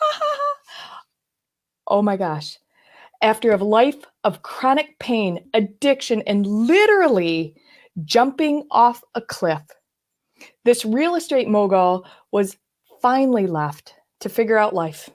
oh 1.86 2.02
my 2.02 2.16
gosh. 2.16 2.58
After 3.22 3.52
a 3.52 3.56
life 3.56 4.04
of 4.24 4.42
chronic 4.42 4.98
pain, 4.98 5.44
addiction, 5.54 6.22
and 6.26 6.46
literally 6.46 7.54
jumping 8.04 8.64
off 8.70 9.02
a 9.14 9.20
cliff, 9.20 9.62
this 10.64 10.84
real 10.84 11.16
estate 11.16 11.48
mogul 11.48 12.06
was 12.30 12.56
finally 13.02 13.46
left 13.46 13.94
to 14.20 14.28
figure 14.28 14.58
out 14.58 14.74
life. 14.74 15.10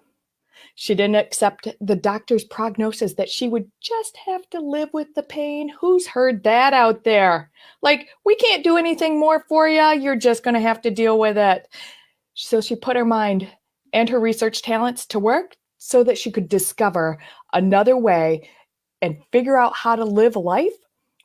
She 0.75 0.95
didn't 0.95 1.17
accept 1.17 1.67
the 1.81 1.95
doctor's 1.95 2.43
prognosis 2.43 3.13
that 3.13 3.29
she 3.29 3.47
would 3.47 3.69
just 3.79 4.17
have 4.17 4.49
to 4.49 4.59
live 4.59 4.89
with 4.91 5.13
the 5.13 5.21
pain. 5.21 5.69
Who's 5.79 6.07
heard 6.07 6.43
that 6.43 6.73
out 6.73 7.03
there? 7.03 7.51
Like, 7.81 8.09
we 8.25 8.35
can't 8.35 8.63
do 8.63 8.77
anything 8.77 9.19
more 9.19 9.45
for 9.47 9.67
you. 9.69 9.83
You're 9.91 10.15
just 10.15 10.43
going 10.43 10.55
to 10.55 10.59
have 10.59 10.81
to 10.81 10.89
deal 10.89 11.19
with 11.19 11.37
it. 11.37 11.67
So 12.33 12.59
she 12.59 12.75
put 12.75 12.97
her 12.97 13.05
mind 13.05 13.47
and 13.93 14.09
her 14.09 14.19
research 14.19 14.61
talents 14.61 15.05
to 15.05 15.19
work 15.19 15.55
so 15.77 16.03
that 16.03 16.17
she 16.17 16.31
could 16.31 16.49
discover 16.49 17.17
another 17.53 17.95
way 17.97 18.49
and 19.01 19.17
figure 19.31 19.57
out 19.57 19.75
how 19.75 19.95
to 19.95 20.05
live 20.05 20.35
life 20.35 20.73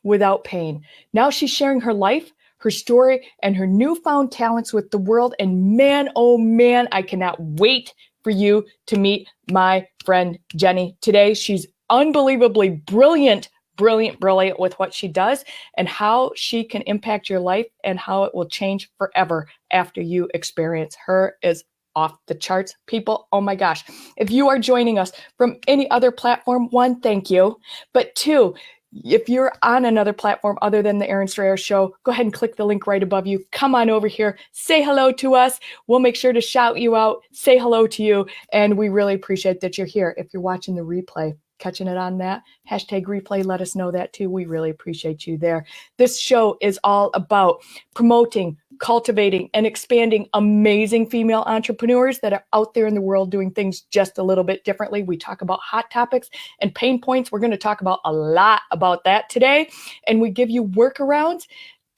without 0.03 0.43
pain. 0.43 0.83
Now 1.13 1.29
she's 1.29 1.49
sharing 1.49 1.81
her 1.81 1.93
life, 1.93 2.31
her 2.57 2.71
story, 2.71 3.27
and 3.41 3.55
her 3.55 3.67
newfound 3.67 4.31
talents 4.31 4.73
with 4.73 4.91
the 4.91 4.97
world. 4.97 5.33
And 5.39 5.77
man, 5.77 6.09
oh 6.15 6.37
man, 6.37 6.87
I 6.91 7.01
cannot 7.01 7.37
wait 7.39 7.93
for 8.23 8.31
you 8.31 8.65
to 8.87 8.99
meet 8.99 9.27
my 9.49 9.87
friend 10.05 10.37
Jenny 10.55 10.97
today. 11.01 11.33
She's 11.33 11.65
unbelievably 11.89 12.69
brilliant, 12.85 13.49
brilliant, 13.77 14.19
brilliant 14.19 14.59
with 14.59 14.77
what 14.77 14.93
she 14.93 15.07
does 15.07 15.45
and 15.77 15.87
how 15.87 16.31
she 16.35 16.65
can 16.65 16.81
impact 16.83 17.29
your 17.29 17.39
life 17.39 17.67
and 17.83 17.97
how 17.97 18.25
it 18.25 18.35
will 18.35 18.47
change 18.47 18.91
forever 18.97 19.47
after 19.71 20.01
you 20.01 20.29
experience 20.33 20.97
her 21.05 21.37
is 21.41 21.63
off 21.95 22.15
the 22.27 22.35
charts. 22.35 22.75
People, 22.87 23.27
oh 23.31 23.41
my 23.41 23.55
gosh. 23.55 23.83
If 24.17 24.31
you 24.31 24.47
are 24.49 24.59
joining 24.59 24.99
us 24.99 25.11
from 25.37 25.57
any 25.67 25.89
other 25.91 26.11
platform, 26.11 26.67
one, 26.69 26.99
thank 27.01 27.29
you. 27.29 27.59
But 27.93 28.13
two, 28.15 28.55
if 28.91 29.29
you're 29.29 29.53
on 29.61 29.85
another 29.85 30.13
platform 30.13 30.57
other 30.61 30.81
than 30.81 30.97
the 30.97 31.07
Erin 31.07 31.27
Strayer 31.27 31.57
Show, 31.57 31.95
go 32.03 32.11
ahead 32.11 32.25
and 32.25 32.33
click 32.33 32.55
the 32.55 32.65
link 32.65 32.87
right 32.87 33.03
above 33.03 33.27
you. 33.27 33.43
Come 33.51 33.75
on 33.75 33.89
over 33.89 34.07
here, 34.07 34.37
say 34.51 34.81
hello 34.81 35.11
to 35.13 35.35
us. 35.35 35.59
We'll 35.87 35.99
make 35.99 36.15
sure 36.15 36.33
to 36.33 36.41
shout 36.41 36.79
you 36.79 36.95
out, 36.95 37.21
say 37.31 37.57
hello 37.57 37.85
to 37.87 38.03
you, 38.03 38.25
and 38.51 38.77
we 38.77 38.89
really 38.89 39.13
appreciate 39.13 39.61
that 39.61 39.77
you're 39.77 39.87
here. 39.87 40.15
If 40.17 40.33
you're 40.33 40.41
watching 40.41 40.75
the 40.75 40.81
replay, 40.81 41.37
catching 41.59 41.87
it 41.87 41.97
on 41.97 42.17
that 42.17 42.41
hashtag 42.69 43.03
replay, 43.03 43.45
let 43.45 43.61
us 43.61 43.75
know 43.75 43.91
that 43.91 44.13
too. 44.13 44.29
We 44.29 44.45
really 44.45 44.69
appreciate 44.69 45.27
you 45.27 45.37
there. 45.37 45.65
This 45.97 46.19
show 46.19 46.57
is 46.61 46.79
all 46.83 47.11
about 47.13 47.61
promoting 47.93 48.57
cultivating 48.79 49.49
and 49.53 49.65
expanding 49.65 50.27
amazing 50.33 51.09
female 51.09 51.43
entrepreneurs 51.45 52.19
that 52.19 52.33
are 52.33 52.45
out 52.53 52.73
there 52.73 52.87
in 52.87 52.95
the 52.95 53.01
world 53.01 53.29
doing 53.29 53.51
things 53.51 53.81
just 53.81 54.17
a 54.17 54.23
little 54.23 54.43
bit 54.43 54.63
differently. 54.63 55.03
We 55.03 55.17
talk 55.17 55.41
about 55.41 55.59
hot 55.59 55.91
topics 55.91 56.29
and 56.59 56.73
pain 56.73 56.99
points. 56.99 57.31
We're 57.31 57.39
going 57.39 57.51
to 57.51 57.57
talk 57.57 57.81
about 57.81 57.99
a 58.05 58.13
lot 58.13 58.61
about 58.71 59.03
that 59.03 59.29
today. 59.29 59.69
And 60.07 60.21
we 60.21 60.29
give 60.29 60.49
you 60.49 60.65
workarounds 60.65 61.43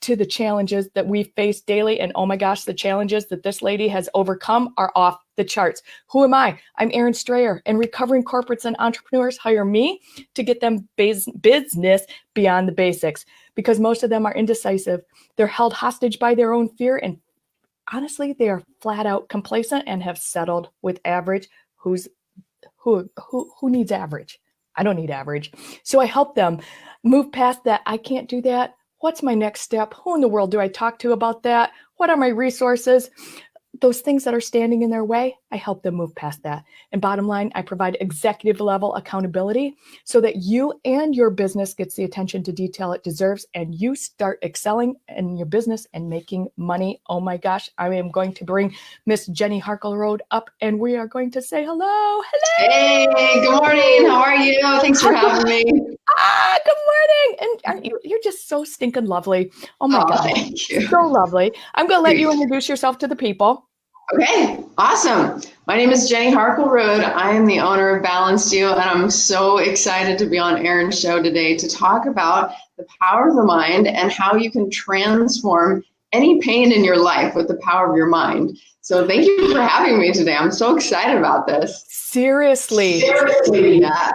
to 0.02 0.16
the 0.16 0.26
challenges 0.26 0.88
that 0.94 1.06
we 1.06 1.22
face 1.22 1.60
daily. 1.60 2.00
And 2.00 2.12
oh 2.16 2.26
my 2.26 2.36
gosh, 2.36 2.64
the 2.64 2.74
challenges 2.74 3.28
that 3.28 3.44
this 3.44 3.62
lady 3.62 3.86
has 3.88 4.08
overcome 4.14 4.74
are 4.76 4.90
off 4.96 5.16
the 5.36 5.44
charts. 5.44 5.80
Who 6.08 6.24
am 6.24 6.34
I? 6.34 6.58
I'm 6.76 6.90
Erin 6.92 7.14
Strayer, 7.14 7.62
and 7.64 7.78
recovering 7.78 8.24
corporates 8.24 8.64
and 8.64 8.76
entrepreneurs 8.80 9.38
hire 9.38 9.64
me 9.64 10.00
to 10.34 10.42
get 10.42 10.60
them 10.60 10.88
business 10.96 12.02
beyond 12.34 12.68
the 12.68 12.72
basics 12.72 13.24
because 13.54 13.80
most 13.80 14.02
of 14.02 14.10
them 14.10 14.26
are 14.26 14.34
indecisive. 14.34 15.02
They're 15.36 15.46
held 15.46 15.72
hostage 15.72 16.18
by 16.18 16.34
their 16.34 16.52
own 16.52 16.68
fear, 16.68 16.96
and 16.96 17.18
honestly, 17.92 18.32
they 18.32 18.48
are 18.48 18.62
flat 18.80 19.06
out 19.06 19.28
complacent 19.28 19.84
and 19.86 20.02
have 20.02 20.18
settled 20.18 20.70
with 20.82 21.00
average. 21.04 21.48
Who's 21.76 22.08
who? 22.76 23.08
Who 23.30 23.52
who 23.60 23.70
needs 23.70 23.92
average? 23.92 24.40
I 24.76 24.82
don't 24.82 24.96
need 24.96 25.10
average. 25.10 25.52
So 25.82 26.00
I 26.00 26.06
help 26.06 26.34
them 26.34 26.60
move 27.02 27.32
past 27.32 27.64
that. 27.64 27.82
I 27.86 27.96
can't 27.96 28.28
do 28.28 28.40
that. 28.42 28.74
What's 29.00 29.22
my 29.22 29.34
next 29.34 29.60
step? 29.60 29.94
Who 30.02 30.14
in 30.14 30.20
the 30.20 30.28
world 30.28 30.50
do 30.50 30.60
I 30.60 30.68
talk 30.68 30.98
to 31.00 31.12
about 31.12 31.42
that? 31.42 31.72
What 31.96 32.08
are 32.10 32.16
my 32.16 32.28
resources? 32.28 33.10
Those 33.82 34.00
things 34.00 34.22
that 34.22 34.32
are 34.32 34.40
standing 34.40 34.82
in 34.82 34.90
their 34.90 35.04
way, 35.04 35.36
I 35.50 35.56
help 35.56 35.82
them 35.82 35.96
move 35.96 36.14
past 36.14 36.44
that. 36.44 36.64
And 36.92 37.02
bottom 37.02 37.26
line, 37.26 37.50
I 37.56 37.62
provide 37.62 37.96
executive 38.00 38.60
level 38.60 38.94
accountability 38.94 39.76
so 40.04 40.20
that 40.20 40.36
you 40.36 40.72
and 40.84 41.16
your 41.16 41.30
business 41.30 41.74
gets 41.74 41.96
the 41.96 42.04
attention 42.04 42.44
to 42.44 42.52
detail 42.52 42.92
it 42.92 43.02
deserves 43.02 43.44
and 43.54 43.74
you 43.74 43.96
start 43.96 44.38
excelling 44.44 44.94
in 45.08 45.36
your 45.36 45.46
business 45.46 45.84
and 45.94 46.08
making 46.08 46.46
money. 46.56 47.02
Oh 47.08 47.18
my 47.18 47.36
gosh, 47.36 47.68
I 47.76 47.92
am 47.94 48.12
going 48.12 48.32
to 48.34 48.44
bring 48.44 48.72
Miss 49.04 49.26
Jenny 49.26 49.60
Harkleroad 49.60 50.20
up 50.30 50.48
and 50.60 50.78
we 50.78 50.96
are 50.96 51.08
going 51.08 51.32
to 51.32 51.42
say 51.42 51.64
hello. 51.64 52.22
Hello. 52.30 52.70
Hey, 52.70 53.40
good 53.40 53.60
morning. 53.60 54.06
How 54.06 54.22
are 54.22 54.36
you? 54.36 54.60
Thanks 54.80 55.02
for 55.02 55.12
having 55.12 55.44
me. 55.50 55.64
Ah, 56.18 56.58
good 56.64 56.76
morning. 56.86 57.58
And 57.64 57.90
you're 58.04 58.22
just 58.22 58.48
so 58.48 58.62
stinking 58.62 59.06
lovely. 59.06 59.50
Oh 59.80 59.88
my 59.88 60.02
oh, 60.02 60.08
God. 60.08 60.58
So 60.88 61.00
lovely. 61.00 61.52
I'm 61.74 61.88
going 61.88 61.98
to 61.98 62.02
let 62.02 62.16
you 62.16 62.30
introduce 62.30 62.68
yourself 62.68 62.98
to 62.98 63.08
the 63.08 63.16
people. 63.16 63.68
Okay, 64.14 64.62
awesome. 64.76 65.40
My 65.66 65.74
name 65.74 65.88
is 65.88 66.06
Jenny 66.06 66.30
Harkleroad. 66.30 67.02
I 67.02 67.30
am 67.30 67.46
the 67.46 67.60
owner 67.60 67.96
of 67.96 68.02
Balanced 68.02 68.52
You, 68.52 68.68
and 68.68 68.78
I'm 68.78 69.10
so 69.10 69.56
excited 69.56 70.18
to 70.18 70.26
be 70.26 70.38
on 70.38 70.66
Erin's 70.66 71.00
show 71.00 71.22
today 71.22 71.56
to 71.56 71.66
talk 71.66 72.04
about 72.04 72.52
the 72.76 72.84
power 73.00 73.28
of 73.28 73.36
the 73.36 73.42
mind 73.42 73.86
and 73.86 74.12
how 74.12 74.34
you 74.34 74.50
can 74.50 74.70
transform 74.70 75.82
any 76.12 76.42
pain 76.42 76.72
in 76.72 76.84
your 76.84 76.98
life 76.98 77.34
with 77.34 77.48
the 77.48 77.56
power 77.62 77.90
of 77.90 77.96
your 77.96 78.06
mind. 78.06 78.58
So 78.82 79.06
thank 79.06 79.24
you 79.24 79.50
for 79.50 79.62
having 79.62 79.98
me 79.98 80.12
today. 80.12 80.36
I'm 80.36 80.52
so 80.52 80.76
excited 80.76 81.16
about 81.16 81.46
this. 81.46 81.86
Seriously. 81.88 83.00
Seriously, 83.00 83.80
yeah. 83.80 84.12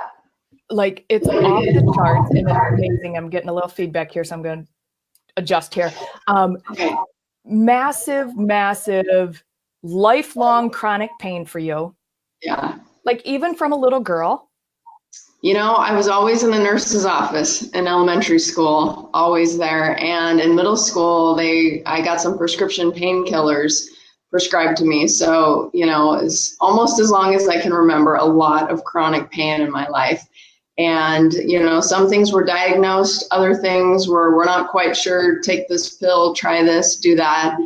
Like 0.69 1.06
it's 1.09 1.28
off 1.28 1.63
the 1.63 1.91
charts 1.96 2.30
and 2.30 2.47
it's 2.47 2.52
amazing. 2.52 3.18
I'm 3.18 3.31
getting 3.31 3.50
a 3.50 3.53
little 3.53 3.69
feedback 3.69 4.12
here, 4.12 4.24
so 4.24 4.36
I'm 4.36 4.44
going 4.44 4.66
to 4.66 4.69
adjust 5.38 5.74
here. 5.74 5.91
Um, 6.28 6.57
okay. 6.69 6.96
Massive, 7.46 8.38
massive 8.38 9.44
lifelong 9.83 10.67
oh. 10.67 10.69
chronic 10.69 11.09
pain 11.19 11.45
for 11.45 11.59
you. 11.59 11.95
Yeah. 12.41 12.77
Like 13.05 13.25
even 13.25 13.55
from 13.55 13.71
a 13.71 13.77
little 13.77 13.99
girl. 13.99 14.49
You 15.41 15.53
know, 15.53 15.75
I 15.75 15.95
was 15.95 16.07
always 16.07 16.43
in 16.43 16.49
the 16.51 16.59
nurse's 16.59 17.05
office 17.05 17.69
in 17.69 17.88
elementary 17.88 18.39
school, 18.39 19.09
always 19.13 19.57
there. 19.57 19.99
And 19.99 20.39
in 20.39 20.55
middle 20.55 20.75
school, 20.75 21.35
they 21.35 21.83
I 21.85 22.01
got 22.01 22.19
some 22.19 22.38
prescription 22.38 22.91
painkillers 22.91 23.85
prescribed 24.31 24.77
to 24.77 24.85
me. 24.85 25.07
So, 25.07 25.69
you 25.73 25.85
know, 25.85 26.15
as 26.15 26.55
almost 26.59 26.99
as 26.99 27.11
long 27.11 27.35
as 27.35 27.47
I 27.47 27.61
can 27.61 27.73
remember, 27.73 28.15
a 28.15 28.25
lot 28.25 28.69
of 28.71 28.83
chronic 28.83 29.29
pain 29.31 29.61
in 29.61 29.71
my 29.71 29.88
life. 29.88 30.27
And, 30.77 31.33
you 31.33 31.59
know, 31.59 31.81
some 31.81 32.07
things 32.07 32.31
were 32.31 32.44
diagnosed, 32.44 33.25
other 33.31 33.55
things 33.55 34.07
were, 34.07 34.35
we're 34.35 34.45
not 34.45 34.69
quite 34.69 34.95
sure, 34.95 35.39
take 35.39 35.67
this 35.67 35.95
pill, 35.95 36.35
try 36.35 36.63
this, 36.63 36.97
do 36.97 37.15
that. 37.15 37.57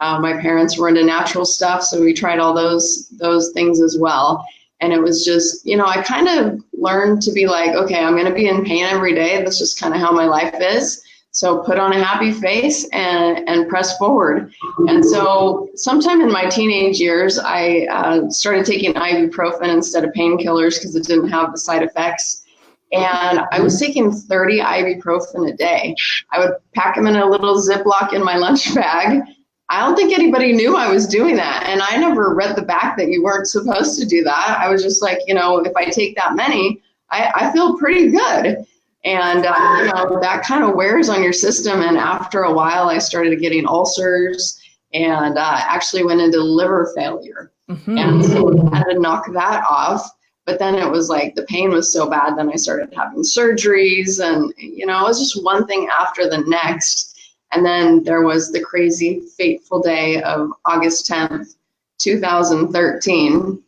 Uh, 0.00 0.18
my 0.18 0.40
parents 0.40 0.78
were 0.78 0.88
into 0.88 1.04
natural 1.04 1.44
stuff, 1.44 1.82
so 1.82 2.00
we 2.00 2.12
tried 2.12 2.38
all 2.38 2.54
those 2.54 3.08
those 3.18 3.52
things 3.52 3.80
as 3.80 3.98
well. 3.98 4.44
And 4.80 4.92
it 4.92 5.00
was 5.00 5.24
just, 5.24 5.66
you 5.66 5.76
know, 5.76 5.84
I 5.84 6.02
kind 6.02 6.26
of 6.26 6.58
learned 6.72 7.20
to 7.22 7.32
be 7.32 7.46
like, 7.46 7.72
okay, 7.72 8.02
I'm 8.02 8.14
going 8.14 8.24
to 8.24 8.34
be 8.34 8.48
in 8.48 8.64
pain 8.64 8.84
every 8.84 9.14
day. 9.14 9.42
That's 9.42 9.58
just 9.58 9.78
kind 9.78 9.94
of 9.94 10.00
how 10.00 10.10
my 10.10 10.24
life 10.24 10.54
is. 10.58 11.02
So 11.32 11.62
put 11.62 11.78
on 11.78 11.92
a 11.92 12.02
happy 12.02 12.32
face 12.32 12.88
and, 12.88 13.48
and 13.48 13.68
press 13.68 13.96
forward. 13.98 14.52
And 14.88 15.04
so, 15.04 15.68
sometime 15.76 16.20
in 16.22 16.32
my 16.32 16.46
teenage 16.46 16.98
years, 16.98 17.38
I 17.38 17.86
uh, 17.90 18.30
started 18.30 18.66
taking 18.66 18.94
ibuprofen 18.94 19.68
instead 19.68 20.04
of 20.04 20.10
painkillers 20.12 20.78
because 20.78 20.96
it 20.96 21.04
didn't 21.04 21.28
have 21.28 21.52
the 21.52 21.58
side 21.58 21.82
effects. 21.82 22.44
And 22.92 23.42
I 23.52 23.60
was 23.60 23.78
taking 23.78 24.10
30 24.10 24.58
ibuprofen 24.58 25.52
a 25.52 25.56
day. 25.56 25.94
I 26.32 26.40
would 26.40 26.54
pack 26.74 26.96
them 26.96 27.06
in 27.06 27.14
a 27.14 27.30
little 27.30 27.54
Ziploc 27.62 28.12
in 28.12 28.24
my 28.24 28.36
lunch 28.36 28.74
bag 28.74 29.22
I 29.70 29.78
don't 29.78 29.94
think 29.94 30.12
anybody 30.12 30.52
knew 30.52 30.76
I 30.76 30.90
was 30.90 31.06
doing 31.06 31.36
that. 31.36 31.64
And 31.66 31.80
I 31.80 31.96
never 31.96 32.34
read 32.34 32.56
the 32.56 32.62
back 32.62 32.96
that 32.96 33.08
you 33.08 33.22
weren't 33.22 33.46
supposed 33.46 34.00
to 34.00 34.06
do 34.06 34.24
that. 34.24 34.58
I 34.60 34.68
was 34.68 34.82
just 34.82 35.00
like, 35.00 35.20
you 35.28 35.34
know, 35.34 35.58
if 35.58 35.74
I 35.76 35.84
take 35.84 36.16
that 36.16 36.34
many, 36.34 36.82
I, 37.10 37.30
I 37.36 37.52
feel 37.52 37.78
pretty 37.78 38.10
good. 38.10 38.66
And, 39.04 39.46
uh, 39.46 39.76
you 39.78 39.84
know, 39.86 40.20
that 40.20 40.42
kind 40.44 40.64
of 40.64 40.74
wears 40.74 41.08
on 41.08 41.22
your 41.22 41.32
system. 41.32 41.82
And 41.82 41.96
after 41.96 42.42
a 42.42 42.52
while, 42.52 42.88
I 42.88 42.98
started 42.98 43.40
getting 43.40 43.66
ulcers 43.66 44.60
and 44.92 45.38
uh, 45.38 45.56
actually 45.60 46.04
went 46.04 46.20
into 46.20 46.42
liver 46.42 46.92
failure. 46.96 47.52
Mm-hmm. 47.70 47.96
And 47.96 48.24
so 48.24 48.68
I 48.72 48.78
had 48.78 48.84
to 48.84 48.98
knock 48.98 49.32
that 49.32 49.64
off. 49.70 50.10
But 50.46 50.58
then 50.58 50.74
it 50.74 50.90
was 50.90 51.08
like 51.08 51.36
the 51.36 51.44
pain 51.44 51.70
was 51.70 51.92
so 51.92 52.10
bad, 52.10 52.36
then 52.36 52.50
I 52.50 52.56
started 52.56 52.92
having 52.92 53.20
surgeries. 53.20 54.20
And, 54.20 54.52
you 54.58 54.84
know, 54.84 54.98
it 55.04 55.08
was 55.08 55.20
just 55.20 55.44
one 55.44 55.64
thing 55.68 55.88
after 55.96 56.28
the 56.28 56.38
next 56.48 57.19
and 57.52 57.64
then 57.64 58.04
there 58.04 58.22
was 58.22 58.52
the 58.52 58.60
crazy, 58.60 59.20
fateful 59.36 59.80
day 59.80 60.22
of 60.22 60.50
August 60.64 61.08
10th, 61.10 61.56
2013. 61.98 63.62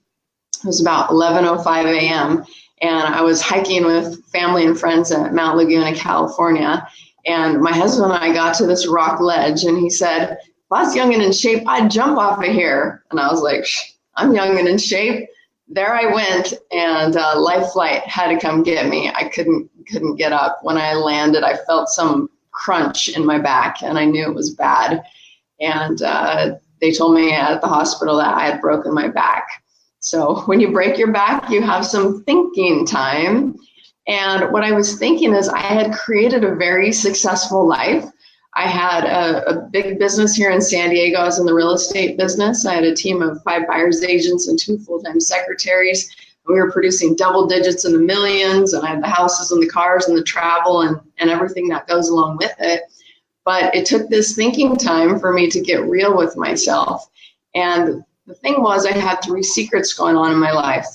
It 0.63 0.67
was 0.67 0.81
about 0.81 1.11
11:05 1.11 1.87
a.m. 1.87 2.45
and 2.81 3.15
I 3.15 3.23
was 3.23 3.43
hiking 3.43 3.85
with 3.85 4.25
family 4.27 4.65
and 4.65 4.79
friends 4.79 5.11
at 5.11 5.35
Mount 5.35 5.57
Laguna, 5.57 5.95
California. 5.95 6.87
And 7.27 7.61
my 7.61 7.73
husband 7.73 8.13
and 8.13 8.25
I 8.25 8.33
got 8.33 8.55
to 8.57 8.67
this 8.67 8.89
rock 8.89 9.21
ledge, 9.21 9.65
and 9.65 9.79
he 9.79 9.91
said, 9.91 10.39
"If 10.43 10.73
I 10.73 10.83
was 10.83 10.97
young 10.97 11.15
and 11.15 11.23
in 11.23 11.33
shape, 11.33 11.63
I'd 11.67 11.91
jump 11.91 12.19
off 12.19 12.39
of 12.39 12.51
here." 12.51 13.05
And 13.11 13.21
I 13.21 13.31
was 13.31 13.43
like, 13.43 13.67
"I'm 14.17 14.35
young 14.35 14.59
and 14.59 14.69
in 14.69 14.79
shape. 14.79 15.29
there 15.69 15.95
I 15.95 16.13
went, 16.13 16.55
and 16.71 17.17
uh, 17.17 17.41
Life 17.41 17.73
Flight 17.73 18.03
had 18.03 18.29
to 18.29 18.39
come 18.39 18.63
get 18.63 18.89
me. 18.89 19.11
I 19.15 19.29
couldn't 19.29 19.71
couldn't 19.91 20.17
get 20.17 20.33
up. 20.33 20.59
When 20.63 20.77
I 20.77 20.95
landed, 20.95 21.45
I 21.45 21.57
felt 21.57 21.89
some 21.89 22.29
crunch 22.53 23.09
in 23.09 23.25
my 23.25 23.39
back, 23.39 23.83
and 23.83 23.99
I 23.99 24.05
knew 24.05 24.25
it 24.25 24.35
was 24.35 24.55
bad. 24.55 25.03
And 25.61 26.01
uh, 26.03 26.55
they 26.81 26.93
told 26.93 27.15
me 27.15 27.33
at 27.33 27.61
the 27.61 27.69
hospital 27.69 28.17
that 28.19 28.35
I 28.35 28.47
had 28.47 28.61
broken 28.61 28.95
my 28.95 29.09
back. 29.09 29.65
So 30.01 30.41
when 30.47 30.61
you 30.61 30.73
break 30.73 30.99
your 30.99 31.13
back, 31.13 31.51
you 31.51 31.63
have 31.63 31.87
some 31.87 32.23
thinking 32.25 32.87
time. 32.87 33.57
And 34.07 34.53
what 34.53 34.65
I 34.65 34.73
was 34.73 34.99
thinking 34.99 35.33
is, 35.33 35.49
I 35.49 35.61
had 35.61 35.93
created 35.93 36.45
a 36.45 36.57
very 36.57 36.93
successful 36.93 37.67
life. 37.67 38.05
I 38.55 38.67
had 38.67 39.05
a, 39.05 39.49
a, 39.49 39.69
big 39.71 39.99
business 39.99 40.35
here 40.35 40.51
in 40.51 40.61
San 40.61 40.91
Diego. 40.91 41.19
I 41.19 41.25
was 41.25 41.39
in 41.39 41.47
the 41.47 41.55
real 41.55 41.73
estate 41.73 42.19
business. 42.19 42.67
I 42.67 42.75
had 42.75 42.85
a 42.85 42.95
team 42.95 43.23
of 43.23 43.43
five 43.45 43.67
buyers 43.67 44.03
agents 44.03 44.49
and 44.49 44.59
two 44.59 44.77
full 44.79 45.01
time 45.01 45.21
secretaries. 45.21 46.15
We 46.49 46.55
were 46.55 46.73
producing 46.73 47.15
double 47.15 47.47
digits 47.47 47.85
in 47.85 47.93
the 47.93 47.99
millions, 47.99 48.73
and 48.73 48.85
I 48.85 48.91
had 48.91 49.03
the 49.03 49.09
houses 49.09 49.53
and 49.53 49.63
the 49.63 49.69
cars 49.69 50.09
and 50.09 50.17
the 50.17 50.25
travel 50.25 50.83
and, 50.83 50.99
and 51.19 51.31
everything 51.31 51.69
that 51.69 51.87
goes 51.87 52.09
along 52.09 52.39
with 52.39 52.55
it. 52.59 52.83
But 53.45 53.75
it 53.75 53.87
took 53.87 54.09
this 54.09 54.35
thinking 54.35 54.77
time 54.77 55.19
for 55.19 55.33
me 55.33 55.49
to 55.51 55.61
get 55.61 55.89
real 55.89 56.17
with 56.17 56.37
myself. 56.37 57.09
And 57.55 58.05
the 58.27 58.35
thing 58.35 58.63
was, 58.63 58.87
I 58.87 58.93
had 58.93 59.17
three 59.17 59.43
secrets 59.43 59.93
going 59.93 60.17
on 60.17 60.33
in 60.33 60.39
my 60.39 60.53
life. 60.53 60.87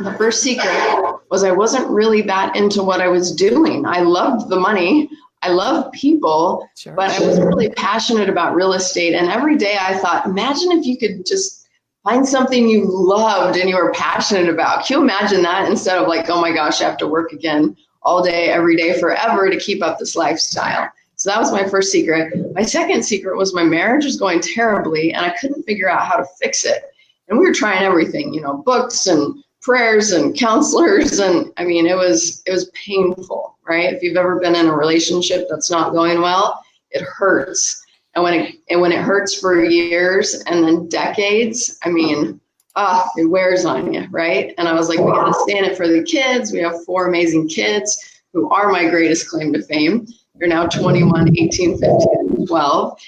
The 0.00 0.14
first 0.14 0.42
secret 0.42 1.20
was 1.30 1.44
I 1.44 1.52
wasn't 1.52 1.88
really 1.88 2.22
that 2.22 2.56
into 2.56 2.82
what 2.82 3.00
I 3.00 3.08
was 3.08 3.34
doing. 3.34 3.84
I 3.86 4.00
loved 4.00 4.48
the 4.48 4.58
money. 4.58 5.10
I 5.42 5.50
love 5.50 5.90
people, 5.92 6.68
sure. 6.76 6.94
but 6.94 7.10
I 7.10 7.26
was 7.26 7.40
really 7.40 7.70
passionate 7.70 8.28
about 8.28 8.54
real 8.54 8.74
estate. 8.74 9.14
And 9.14 9.28
every 9.28 9.56
day 9.56 9.76
I 9.80 9.96
thought, 9.98 10.26
imagine 10.26 10.72
if 10.72 10.86
you 10.86 10.98
could 10.98 11.24
just 11.26 11.59
find 12.04 12.26
something 12.26 12.68
you 12.68 12.84
loved 12.86 13.58
and 13.58 13.68
you 13.68 13.76
were 13.76 13.92
passionate 13.92 14.48
about. 14.48 14.86
Can 14.86 14.98
you 14.98 15.02
imagine 15.02 15.42
that 15.42 15.68
instead 15.68 15.98
of 15.98 16.08
like, 16.08 16.28
oh 16.30 16.40
my 16.40 16.52
gosh, 16.52 16.80
I 16.80 16.84
have 16.84 16.98
to 16.98 17.08
work 17.08 17.32
again 17.32 17.76
all 18.02 18.22
day, 18.22 18.48
every 18.48 18.76
day, 18.76 18.98
forever 18.98 19.50
to 19.50 19.58
keep 19.58 19.82
up 19.82 19.98
this 19.98 20.16
lifestyle? 20.16 20.90
So 21.16 21.28
that 21.28 21.38
was 21.38 21.52
my 21.52 21.68
first 21.68 21.92
secret. 21.92 22.32
My 22.54 22.62
second 22.62 23.04
secret 23.04 23.36
was 23.36 23.54
my 23.54 23.62
marriage 23.64 24.06
was 24.06 24.18
going 24.18 24.40
terribly 24.40 25.12
and 25.12 25.26
I 25.26 25.36
couldn't 25.38 25.64
figure 25.64 25.88
out 25.88 26.06
how 26.06 26.16
to 26.16 26.24
fix 26.40 26.64
it. 26.64 26.84
And 27.28 27.38
we 27.38 27.46
were 27.46 27.52
trying 27.52 27.82
everything, 27.82 28.32
you 28.32 28.40
know, 28.40 28.62
books 28.64 29.06
and 29.06 29.44
prayers 29.60 30.12
and 30.12 30.34
counselors 30.34 31.18
and 31.18 31.52
I 31.58 31.64
mean 31.64 31.86
it 31.86 31.96
was 31.96 32.42
it 32.46 32.52
was 32.52 32.70
painful, 32.70 33.58
right? 33.68 33.92
If 33.92 34.02
you've 34.02 34.16
ever 34.16 34.40
been 34.40 34.54
in 34.56 34.66
a 34.66 34.74
relationship 34.74 35.46
that's 35.50 35.70
not 35.70 35.92
going 35.92 36.22
well, 36.22 36.64
it 36.90 37.02
hurts. 37.02 37.79
And 38.20 38.24
when 38.24 38.34
it 38.34 38.56
and 38.68 38.80
when 38.80 38.92
it 38.92 39.00
hurts 39.00 39.38
for 39.38 39.64
years 39.64 40.34
and 40.46 40.62
then 40.62 40.88
decades, 40.88 41.78
I 41.82 41.88
mean, 41.88 42.38
ah, 42.76 43.06
oh, 43.06 43.20
it 43.20 43.24
wears 43.26 43.64
on 43.64 43.94
you, 43.94 44.06
right? 44.10 44.54
And 44.58 44.68
I 44.68 44.74
was 44.74 44.88
like, 44.88 44.98
we 44.98 45.10
gotta 45.10 45.32
stand 45.32 45.64
it 45.64 45.76
for 45.76 45.88
the 45.88 46.02
kids. 46.02 46.52
We 46.52 46.58
have 46.58 46.84
four 46.84 47.08
amazing 47.08 47.48
kids 47.48 48.20
who 48.34 48.50
are 48.50 48.70
my 48.70 48.88
greatest 48.90 49.28
claim 49.30 49.54
to 49.54 49.62
fame. 49.62 50.06
They're 50.34 50.48
now 50.48 50.66
21, 50.66 51.36
18, 51.36 51.78
15, 51.78 52.46
12. 52.46 52.98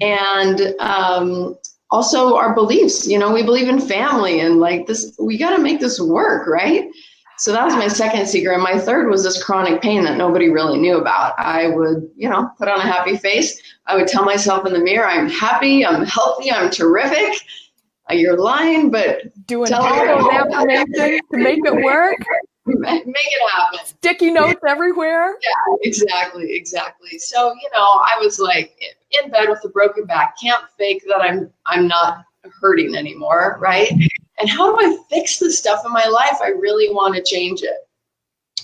And 0.00 0.74
um, 0.80 1.56
also 1.90 2.36
our 2.36 2.52
beliefs 2.52 3.06
you 3.06 3.16
know 3.16 3.32
we 3.32 3.44
believe 3.44 3.68
in 3.68 3.80
family 3.80 4.40
and 4.40 4.58
like 4.58 4.86
this 4.88 5.14
we 5.20 5.38
got 5.38 5.54
to 5.54 5.62
make 5.62 5.78
this 5.78 6.00
work 6.00 6.48
right 6.48 6.90
so 7.38 7.52
that 7.52 7.64
was 7.64 7.74
my 7.74 7.88
second 7.88 8.26
secret 8.26 8.54
and 8.54 8.62
my 8.62 8.78
third 8.78 9.08
was 9.08 9.22
this 9.22 9.42
chronic 9.42 9.80
pain 9.80 10.02
that 10.02 10.16
nobody 10.16 10.48
really 10.48 10.78
knew 10.78 10.98
about 10.98 11.34
i 11.38 11.68
would 11.68 12.08
you 12.16 12.28
know 12.28 12.50
put 12.58 12.68
on 12.68 12.78
a 12.78 12.82
happy 12.82 13.16
face 13.16 13.60
i 13.86 13.96
would 13.96 14.08
tell 14.08 14.24
myself 14.24 14.66
in 14.66 14.72
the 14.72 14.78
mirror 14.78 15.06
i'm 15.06 15.28
happy 15.28 15.84
i'm 15.84 16.04
healthy 16.04 16.50
i'm 16.50 16.70
terrific 16.70 17.38
uh, 18.10 18.14
you're 18.14 18.38
lying 18.38 18.90
but 18.90 19.22
doing 19.46 19.72
all 19.72 19.82
those 19.82 20.32
affirmations 20.32 21.20
to 21.30 21.38
make 21.38 21.60
it 21.64 21.84
work 21.84 22.18
make 22.66 23.06
it 23.06 23.50
happen. 23.52 23.78
Sticky 23.84 24.32
notes 24.32 24.60
everywhere. 24.66 25.38
Yeah, 25.40 25.76
exactly, 25.82 26.52
exactly. 26.52 27.16
So 27.16 27.52
you 27.52 27.70
know, 27.72 27.84
I 27.84 28.16
was 28.20 28.40
like 28.40 28.76
in 29.22 29.30
bed 29.30 29.48
with 29.48 29.64
a 29.64 29.68
broken 29.68 30.04
back. 30.04 30.34
Can't 30.42 30.64
fake 30.76 31.04
that 31.06 31.20
I'm 31.20 31.48
I'm 31.66 31.86
not 31.86 32.24
hurting 32.60 32.96
anymore, 32.96 33.58
right? 33.60 33.92
And 34.38 34.48
how 34.48 34.76
do 34.76 34.86
I 34.86 34.98
fix 35.08 35.38
the 35.38 35.50
stuff 35.50 35.82
in 35.84 35.92
my 35.92 36.06
life? 36.06 36.38
I 36.42 36.48
really 36.48 36.92
want 36.92 37.14
to 37.14 37.22
change 37.22 37.62
it. 37.62 37.88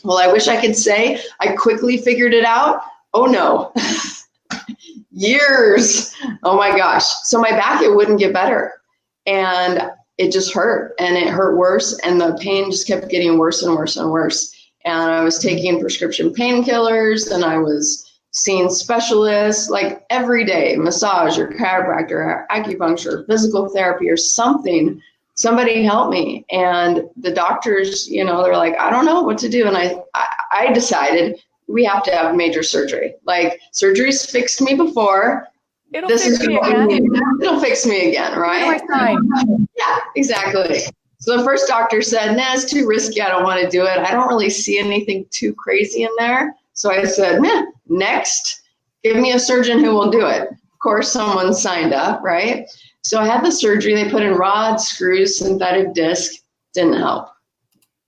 Well, 0.04 0.18
I 0.18 0.30
wish 0.30 0.48
I 0.48 0.60
could 0.60 0.76
say 0.76 1.20
I 1.40 1.52
quickly 1.52 1.96
figured 1.98 2.34
it 2.34 2.44
out. 2.44 2.82
Oh 3.14 3.26
no. 3.26 3.72
Years. 5.10 6.14
Oh 6.42 6.56
my 6.56 6.76
gosh. 6.76 7.04
So 7.24 7.40
my 7.40 7.50
back 7.50 7.82
it 7.82 7.94
wouldn't 7.94 8.18
get 8.18 8.32
better. 8.32 8.72
And 9.26 9.92
it 10.18 10.30
just 10.30 10.52
hurt 10.52 10.94
and 10.98 11.16
it 11.16 11.28
hurt 11.28 11.56
worse 11.56 11.98
and 12.00 12.20
the 12.20 12.38
pain 12.40 12.70
just 12.70 12.86
kept 12.86 13.08
getting 13.08 13.38
worse 13.38 13.62
and 13.62 13.74
worse 13.74 13.96
and 13.96 14.10
worse 14.10 14.54
and 14.84 15.10
i 15.10 15.22
was 15.22 15.38
taking 15.38 15.80
prescription 15.80 16.32
painkillers 16.32 17.30
and 17.32 17.44
i 17.44 17.56
was 17.56 18.08
seeing 18.30 18.68
specialists 18.70 19.68
like 19.68 20.04
every 20.10 20.44
day 20.44 20.76
massage 20.76 21.38
or 21.38 21.48
chiropractor 21.48 22.12
or 22.12 22.46
acupuncture 22.50 23.26
physical 23.26 23.68
therapy 23.70 24.08
or 24.08 24.16
something 24.16 25.00
somebody 25.34 25.82
help 25.82 26.10
me 26.10 26.44
and 26.50 27.02
the 27.16 27.30
doctors 27.30 28.08
you 28.08 28.24
know 28.24 28.42
they're 28.42 28.56
like 28.56 28.78
i 28.78 28.90
don't 28.90 29.06
know 29.06 29.22
what 29.22 29.38
to 29.38 29.48
do 29.48 29.66
and 29.66 29.76
i 29.76 29.94
i, 30.14 30.26
I 30.52 30.72
decided 30.72 31.40
we 31.68 31.84
have 31.84 32.02
to 32.04 32.10
have 32.10 32.34
major 32.34 32.62
surgery 32.62 33.14
like 33.24 33.60
surgery's 33.72 34.24
fixed 34.30 34.60
me 34.60 34.74
before 34.74 35.48
It'll 35.92 36.08
this 36.08 36.24
fix 36.24 36.40
is 36.40 36.46
me 36.46 36.56
again. 36.56 37.06
It'll 37.42 37.60
fix 37.60 37.84
me 37.84 38.08
again, 38.08 38.38
right? 38.38 38.80
Yeah, 39.78 39.98
exactly. 40.16 40.80
So 41.18 41.36
the 41.36 41.44
first 41.44 41.68
doctor 41.68 42.02
said, 42.02 42.34
nah, 42.36 42.54
it's 42.54 42.64
too 42.64 42.86
risky. 42.86 43.20
I 43.20 43.28
don't 43.28 43.44
want 43.44 43.62
to 43.62 43.68
do 43.68 43.84
it. 43.84 43.98
I 43.98 44.10
don't 44.10 44.28
really 44.28 44.50
see 44.50 44.78
anything 44.78 45.26
too 45.30 45.54
crazy 45.54 46.04
in 46.04 46.10
there. 46.18 46.54
So 46.72 46.90
I 46.90 47.04
said, 47.04 47.40
nah, 47.40 47.64
next, 47.88 48.62
give 49.04 49.16
me 49.16 49.32
a 49.32 49.38
surgeon 49.38 49.84
who 49.84 49.94
will 49.94 50.10
do 50.10 50.26
it. 50.26 50.50
Of 50.50 50.78
course, 50.82 51.12
someone 51.12 51.52
signed 51.52 51.92
up, 51.92 52.22
right? 52.22 52.68
So 53.02 53.18
I 53.18 53.26
had 53.26 53.44
the 53.44 53.50
surgery. 53.50 53.94
They 53.94 54.10
put 54.10 54.22
in 54.22 54.34
rods, 54.34 54.88
screws, 54.88 55.38
synthetic 55.38 55.92
disc. 55.94 56.32
Didn't 56.72 56.94
help, 56.94 57.28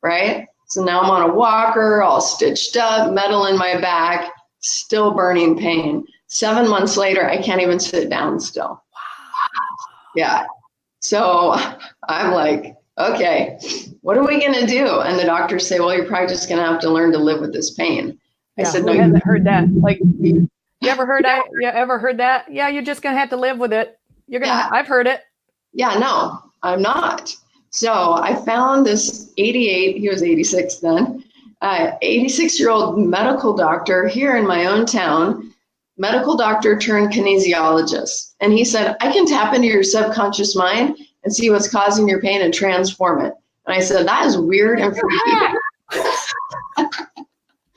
right? 0.03 0.47
So 0.69 0.83
now 0.83 1.01
I'm 1.01 1.11
on 1.11 1.31
a 1.31 1.35
walker, 1.35 2.03
all 2.03 2.21
stitched 2.21 2.77
up, 2.77 3.13
metal 3.13 3.47
in 3.47 3.59
my 3.59 3.81
back, 3.81 4.33
still 4.61 5.13
burning 5.13 5.59
pain. 5.59 6.05
Seven 6.27 6.69
months 6.69 6.97
later, 6.97 7.29
I 7.29 7.41
can't 7.41 7.61
even 7.61 7.79
sit 7.79 8.09
down 8.09 8.41
still. 8.41 8.83
Yeah. 10.15 10.47
So 11.01 11.55
I'm 12.09 12.33
like, 12.33 12.77
okay, 12.99 13.59
what 14.01 14.17
are 14.17 14.27
we 14.27 14.41
going 14.41 14.55
to 14.55 14.67
do? 14.67 15.01
And 15.01 15.19
the 15.19 15.25
doctors 15.25 15.67
say, 15.67 15.81
well, 15.81 15.95
you're 15.95 16.07
probably 16.07 16.29
just 16.29 16.49
going 16.49 16.61
to 16.61 16.67
have 16.67 16.81
to 16.81 16.91
learn 16.91 17.13
to 17.13 17.19
live 17.19 17.41
with 17.41 17.53
this 17.53 17.73
pain. 17.75 18.19
I 18.59 18.63
yeah, 18.63 18.69
said, 18.69 18.85
no, 18.85 18.93
you 18.93 19.03
haven't 19.03 19.25
heard 19.25 19.45
that. 19.45 19.69
Like, 19.75 20.01
you 20.01 20.49
ever 20.85 21.05
heard 21.05 21.25
that? 21.25 21.45
You 21.61 21.69
ever 21.69 21.99
heard 21.99 22.19
that? 22.19 22.51
Yeah, 22.51 22.69
you're 22.69 22.83
just 22.83 23.03
going 23.03 23.15
to 23.15 23.19
have 23.19 23.31
to 23.31 23.37
live 23.37 23.59
with 23.59 23.73
it. 23.73 23.99
You're 24.27 24.41
going 24.41 24.53
to, 24.53 24.57
yeah. 24.57 24.69
I've 24.73 24.87
heard 24.87 25.07
it. 25.07 25.23
Yeah, 25.73 25.99
no, 25.99 26.39
I'm 26.63 26.83
not. 26.83 27.35
So 27.71 28.15
I 28.15 28.35
found 28.35 28.87
this 28.87 29.33
88, 29.37 29.97
he 29.97 30.09
was 30.09 30.23
86 30.23 30.77
then, 30.77 31.25
uh, 31.61 31.93
86 32.03 32.61
year 32.61 32.71
old 32.71 32.99
medical 32.99 33.55
doctor 33.55 34.07
here 34.07 34.37
in 34.37 34.47
my 34.47 34.67
own 34.67 34.87
town 34.87 35.53
medical 35.97 36.37
doctor 36.37 36.79
turned 36.79 37.13
kinesiologist. 37.13 38.35
And 38.41 38.53
he 38.53 38.65
said, 38.65 38.97
I 39.01 39.13
can 39.13 39.27
tap 39.27 39.55
into 39.55 39.69
your 39.69 39.83
subconscious 39.83 40.57
mind 40.57 40.99
and 41.23 41.35
see 41.35 41.51
what's 41.51 41.69
causing 41.69 42.09
your 42.09 42.21
pain 42.21 42.43
and 42.43 42.53
transform 42.53 43.25
it. 43.25 43.35
And 43.67 43.75
I 43.77 43.81
said, 43.81 44.07
that 44.07 44.27
is 44.27 44.37
weird 44.37 44.81
and 44.81 44.97
freaky. 44.97 45.57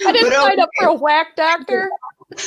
I 0.05 0.11
didn't 0.11 0.29
but, 0.29 0.33
sign 0.33 0.51
okay. 0.53 0.61
up 0.61 0.69
for 0.79 0.87
a 0.87 0.93
whack 0.93 1.35
doctor. 1.35 1.89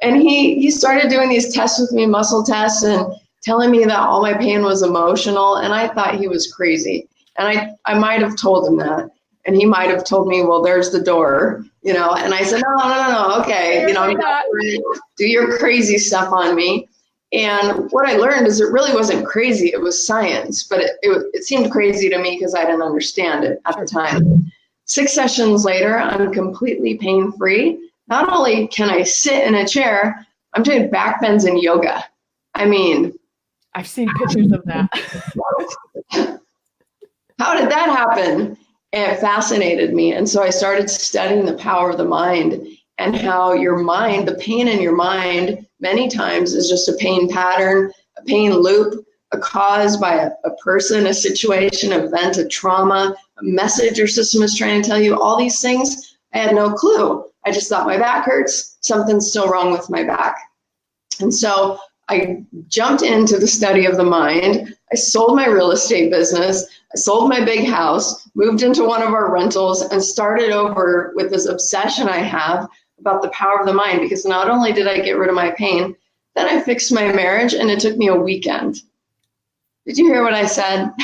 and 0.00 0.16
he 0.16 0.60
he 0.60 0.70
started 0.70 1.10
doing 1.10 1.28
these 1.28 1.52
tests 1.54 1.80
with 1.80 1.92
me, 1.92 2.06
muscle 2.06 2.42
tests, 2.42 2.82
and 2.82 3.06
telling 3.42 3.70
me 3.70 3.84
that 3.84 3.98
all 3.98 4.22
my 4.22 4.34
pain 4.34 4.62
was 4.62 4.82
emotional. 4.82 5.56
And 5.56 5.74
I 5.74 5.88
thought 5.88 6.18
he 6.18 6.28
was 6.28 6.52
crazy. 6.52 7.08
And 7.38 7.48
I, 7.48 7.74
I 7.86 7.98
might 7.98 8.20
have 8.20 8.36
told 8.36 8.68
him 8.68 8.76
that 8.78 9.10
and 9.44 9.56
he 9.56 9.64
might 9.64 9.90
have 9.90 10.04
told 10.04 10.28
me, 10.28 10.44
well, 10.44 10.62
there's 10.62 10.90
the 10.90 11.00
door, 11.00 11.64
you 11.82 11.92
know, 11.92 12.14
and 12.14 12.32
I 12.32 12.42
said, 12.42 12.62
no, 12.62 12.76
no, 12.76 12.88
no, 12.88 13.10
no, 13.10 13.40
okay, 13.40 13.86
you 13.86 13.92
know, 13.92 14.14
do 15.16 15.26
your 15.26 15.58
crazy 15.58 15.98
stuff 15.98 16.32
on 16.32 16.54
me. 16.54 16.88
And 17.32 17.90
what 17.90 18.08
I 18.08 18.16
learned 18.16 18.46
is 18.46 18.60
it 18.60 18.70
really 18.70 18.94
wasn't 18.94 19.26
crazy, 19.26 19.72
it 19.72 19.80
was 19.80 20.06
science, 20.06 20.62
but 20.64 20.80
it, 20.80 20.92
it, 21.02 21.26
it 21.32 21.44
seemed 21.44 21.72
crazy 21.72 22.08
to 22.10 22.18
me 22.18 22.36
because 22.38 22.54
I 22.54 22.64
didn't 22.64 22.82
understand 22.82 23.44
it 23.44 23.60
at 23.64 23.78
the 23.78 23.86
time. 23.86 24.52
Six 24.84 25.12
sessions 25.12 25.64
later, 25.64 25.98
I'm 25.98 26.32
completely 26.32 26.98
pain 26.98 27.32
free. 27.32 27.90
Not 28.12 28.30
only 28.30 28.66
can 28.66 28.90
I 28.90 29.04
sit 29.04 29.42
in 29.42 29.54
a 29.54 29.66
chair, 29.66 30.26
I'm 30.52 30.62
doing 30.62 30.90
back 30.90 31.22
bends 31.22 31.46
and 31.46 31.58
yoga. 31.58 32.04
I 32.54 32.66
mean, 32.66 33.14
I've 33.74 33.86
seen 33.86 34.12
pictures 34.18 34.52
of 34.52 34.62
that. 34.66 34.90
How 37.38 37.58
did 37.58 37.70
that 37.70 37.88
happen? 37.88 38.58
And 38.92 39.12
it 39.12 39.18
fascinated 39.18 39.94
me. 39.94 40.12
And 40.12 40.28
so 40.28 40.42
I 40.42 40.50
started 40.50 40.90
studying 40.90 41.46
the 41.46 41.54
power 41.54 41.88
of 41.88 41.96
the 41.96 42.04
mind 42.04 42.66
and 42.98 43.16
how 43.16 43.54
your 43.54 43.78
mind, 43.78 44.28
the 44.28 44.34
pain 44.34 44.68
in 44.68 44.82
your 44.82 44.94
mind, 44.94 45.66
many 45.80 46.06
times 46.06 46.52
is 46.52 46.68
just 46.68 46.90
a 46.90 46.98
pain 47.00 47.30
pattern, 47.30 47.90
a 48.18 48.22
pain 48.24 48.52
loop, 48.52 49.06
a 49.32 49.38
cause 49.38 49.96
by 49.96 50.16
a, 50.16 50.32
a 50.44 50.54
person, 50.56 51.06
a 51.06 51.14
situation, 51.14 51.92
event, 51.92 52.36
a 52.36 52.46
trauma, 52.46 53.16
a 53.38 53.42
message 53.42 53.96
your 53.96 54.06
system 54.06 54.42
is 54.42 54.54
trying 54.54 54.82
to 54.82 54.86
tell 54.86 55.00
you, 55.00 55.18
all 55.18 55.38
these 55.38 55.62
things, 55.62 56.18
I 56.34 56.38
had 56.40 56.54
no 56.54 56.74
clue. 56.74 57.24
I 57.44 57.52
just 57.52 57.68
thought 57.68 57.86
my 57.86 57.98
back 57.98 58.24
hurts, 58.24 58.76
something's 58.80 59.30
still 59.30 59.48
wrong 59.48 59.72
with 59.72 59.90
my 59.90 60.04
back. 60.04 60.36
And 61.20 61.34
so 61.34 61.78
I 62.08 62.44
jumped 62.68 63.02
into 63.02 63.38
the 63.38 63.46
study 63.46 63.86
of 63.86 63.96
the 63.96 64.04
mind. 64.04 64.76
I 64.92 64.96
sold 64.96 65.36
my 65.36 65.46
real 65.46 65.70
estate 65.70 66.10
business. 66.10 66.66
I 66.92 66.98
sold 66.98 67.28
my 67.28 67.44
big 67.44 67.66
house, 67.66 68.28
moved 68.34 68.62
into 68.62 68.84
one 68.84 69.02
of 69.02 69.14
our 69.14 69.32
rentals, 69.32 69.82
and 69.82 70.02
started 70.02 70.50
over 70.50 71.12
with 71.14 71.30
this 71.30 71.46
obsession 71.46 72.08
I 72.08 72.18
have 72.18 72.68
about 72.98 73.22
the 73.22 73.30
power 73.30 73.60
of 73.60 73.66
the 73.66 73.72
mind. 73.72 74.00
Because 74.00 74.26
not 74.26 74.50
only 74.50 74.72
did 74.72 74.86
I 74.86 75.00
get 75.00 75.16
rid 75.16 75.28
of 75.28 75.34
my 75.34 75.52
pain, 75.52 75.96
then 76.34 76.48
I 76.48 76.60
fixed 76.60 76.92
my 76.92 77.12
marriage, 77.12 77.54
and 77.54 77.70
it 77.70 77.80
took 77.80 77.96
me 77.96 78.08
a 78.08 78.14
weekend. 78.14 78.80
Did 79.86 79.98
you 79.98 80.06
hear 80.06 80.22
what 80.22 80.34
I 80.34 80.46
said? 80.46 80.92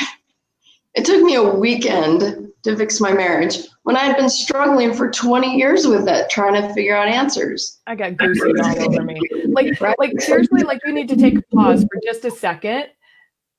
It 0.95 1.05
took 1.05 1.21
me 1.21 1.35
a 1.35 1.43
weekend 1.43 2.51
to 2.63 2.75
fix 2.75 2.99
my 2.99 3.13
marriage 3.13 3.59
when 3.89 3.97
I 3.97 4.03
had 4.03 4.17
been 4.17 4.29
struggling 4.29 4.93
for 4.93 5.09
20 5.09 5.57
years 5.57 5.87
with 5.87 6.07
it, 6.07 6.29
trying 6.29 6.53
to 6.53 6.71
figure 6.75 6.95
out 6.95 7.07
answers. 7.07 7.79
I 7.87 7.95
got 7.95 8.11
goosebumps 8.11 8.79
all 8.81 8.93
over 8.93 9.03
me. 9.03 9.19
Like, 9.45 9.81
right? 9.81 9.97
like 9.97 10.21
seriously, 10.21 10.61
like 10.61 10.79
you 10.85 10.93
need 10.93 11.09
to 11.09 11.15
take 11.15 11.39
a 11.39 11.41
pause 11.55 11.81
for 11.81 11.99
just 12.03 12.23
a 12.23 12.29
second. 12.29 12.85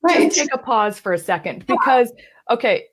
Right. 0.01 0.31
Just 0.31 0.37
take 0.37 0.53
a 0.53 0.57
pause 0.57 0.97
for 0.97 1.11
a 1.11 1.17
second 1.17 1.67
because, 1.67 2.13
okay, 2.49 2.85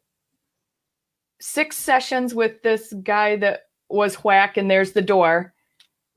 six 1.40 1.76
sessions 1.76 2.35
with 2.35 2.61
this 2.64 2.92
guy 3.04 3.37
that 3.37 3.66
was 3.88 4.16
whack, 4.16 4.57
and 4.57 4.68
there's 4.68 4.90
the 4.90 5.00
door, 5.00 5.54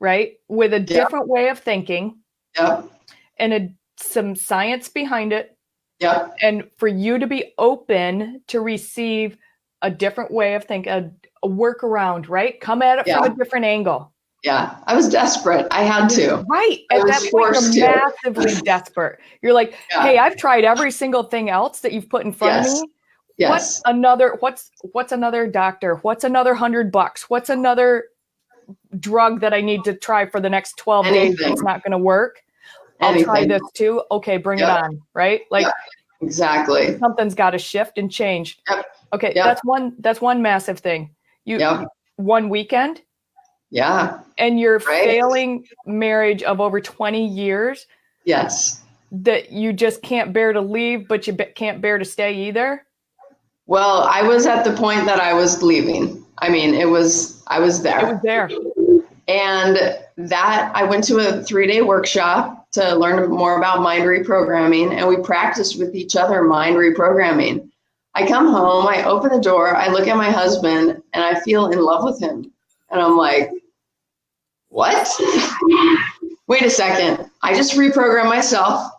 right? 0.00 0.32
With 0.48 0.72
a 0.72 0.80
different 0.80 1.28
way 1.28 1.50
of 1.50 1.60
thinking. 1.60 2.18
Yeah. 2.56 2.82
And 3.38 3.52
a, 3.52 3.68
some 3.96 4.34
science 4.34 4.88
behind 4.88 5.32
it. 5.32 5.56
Yeah. 6.00 6.30
And 6.42 6.68
for 6.78 6.88
you 6.88 7.20
to 7.20 7.28
be 7.28 7.54
open 7.58 8.42
to 8.48 8.60
receive 8.60 9.38
a 9.82 9.90
different 9.90 10.30
way 10.30 10.54
of 10.54 10.64
thinking, 10.64 10.92
a, 10.92 11.10
a 11.42 11.48
workaround, 11.48 12.28
right? 12.28 12.60
Come 12.60 12.82
at 12.82 12.98
it 12.98 13.06
yeah. 13.06 13.22
from 13.22 13.32
a 13.32 13.36
different 13.36 13.64
angle. 13.64 14.12
Yeah, 14.42 14.76
I 14.86 14.96
was 14.96 15.08
desperate. 15.08 15.68
I 15.70 15.82
had 15.82 16.08
to. 16.10 16.44
Right. 16.48 16.80
I 16.90 16.98
at 16.98 17.06
that 17.06 17.30
point, 17.30 17.74
you're 17.74 17.92
to. 17.92 18.02
massively 18.24 18.60
desperate. 18.64 19.20
You're 19.40 19.52
like, 19.52 19.74
yeah. 19.90 20.02
hey, 20.02 20.18
I've 20.18 20.36
tried 20.36 20.64
every 20.64 20.90
single 20.90 21.22
thing 21.22 21.48
else 21.48 21.80
that 21.80 21.92
you've 21.92 22.08
put 22.08 22.24
in 22.24 22.32
front 22.32 22.64
yes. 22.64 22.74
of 22.74 22.82
me. 22.82 22.88
Yes. 23.38 23.50
What's 23.50 23.82
another 23.86 24.36
what's 24.40 24.70
what's 24.92 25.12
another 25.12 25.46
doctor? 25.46 25.96
What's 25.96 26.24
another 26.24 26.54
hundred 26.54 26.90
bucks? 26.90 27.30
What's 27.30 27.50
another 27.50 28.06
drug 28.98 29.40
that 29.40 29.54
I 29.54 29.60
need 29.60 29.84
to 29.84 29.94
try 29.94 30.26
for 30.26 30.40
the 30.40 30.50
next 30.50 30.76
12 30.76 31.06
Anything. 31.06 31.36
days 31.36 31.52
it's 31.52 31.62
not 31.62 31.82
gonna 31.82 31.98
work? 31.98 32.42
I'll 33.00 33.10
Anything. 33.10 33.24
try 33.24 33.46
this 33.46 33.62
too. 33.74 34.02
Okay, 34.10 34.36
bring 34.36 34.58
it 34.58 34.68
on. 34.68 35.00
Right? 35.14 35.42
Like 35.50 35.66
exactly. 36.20 36.98
Something's 36.98 37.34
gotta 37.34 37.58
shift 37.58 37.96
and 37.96 38.10
change. 38.10 38.58
Yep. 38.68 38.86
Okay, 39.12 39.32
yep. 39.34 39.44
that's 39.44 39.64
one 39.64 39.94
that's 39.98 40.20
one 40.20 40.42
massive 40.42 40.78
thing. 40.78 41.14
You 41.44 41.58
yep. 41.58 41.86
one 42.16 42.48
weekend. 42.48 43.02
Yeah. 43.70 44.20
And 44.38 44.60
your 44.60 44.78
right. 44.78 45.04
failing 45.04 45.66
marriage 45.86 46.42
of 46.42 46.60
over 46.60 46.80
20 46.80 47.26
years. 47.26 47.86
Yes. 48.24 48.82
That 49.10 49.50
you 49.50 49.72
just 49.72 50.02
can't 50.02 50.32
bear 50.32 50.52
to 50.52 50.60
leave, 50.60 51.08
but 51.08 51.26
you 51.26 51.34
can't 51.54 51.80
bear 51.80 51.98
to 51.98 52.04
stay 52.04 52.48
either. 52.48 52.84
Well, 53.66 54.02
I 54.02 54.22
was 54.22 54.46
at 54.46 54.64
the 54.64 54.72
point 54.72 55.06
that 55.06 55.20
I 55.20 55.32
was 55.32 55.62
leaving. 55.62 56.24
I 56.38 56.48
mean, 56.50 56.74
it 56.74 56.88
was 56.88 57.42
I 57.46 57.60
was 57.60 57.82
there. 57.82 58.00
It 58.00 58.12
was 58.12 58.22
there. 58.22 58.50
And 59.28 59.78
that 60.16 60.72
I 60.74 60.84
went 60.84 61.04
to 61.04 61.18
a 61.18 61.42
three 61.42 61.66
day 61.66 61.80
workshop 61.80 62.70
to 62.72 62.94
learn 62.94 63.30
more 63.30 63.56
about 63.56 63.80
mind 63.80 64.04
reprogramming, 64.04 64.92
and 64.92 65.08
we 65.08 65.16
practiced 65.18 65.78
with 65.78 65.94
each 65.94 66.16
other 66.16 66.42
mind 66.42 66.76
reprogramming. 66.76 67.70
I 68.14 68.26
come 68.26 68.48
home, 68.48 68.86
I 68.86 69.04
open 69.04 69.30
the 69.30 69.40
door, 69.40 69.74
I 69.74 69.88
look 69.88 70.06
at 70.06 70.16
my 70.16 70.30
husband, 70.30 71.02
and 71.12 71.24
I 71.24 71.40
feel 71.40 71.70
in 71.70 71.80
love 71.80 72.04
with 72.04 72.20
him. 72.20 72.52
And 72.90 73.00
I'm 73.00 73.16
like, 73.16 73.50
what? 74.68 75.08
Wait 76.46 76.62
a 76.62 76.70
second. 76.70 77.30
I 77.42 77.54
just 77.54 77.74
reprogrammed 77.74 78.28
myself. 78.28 78.90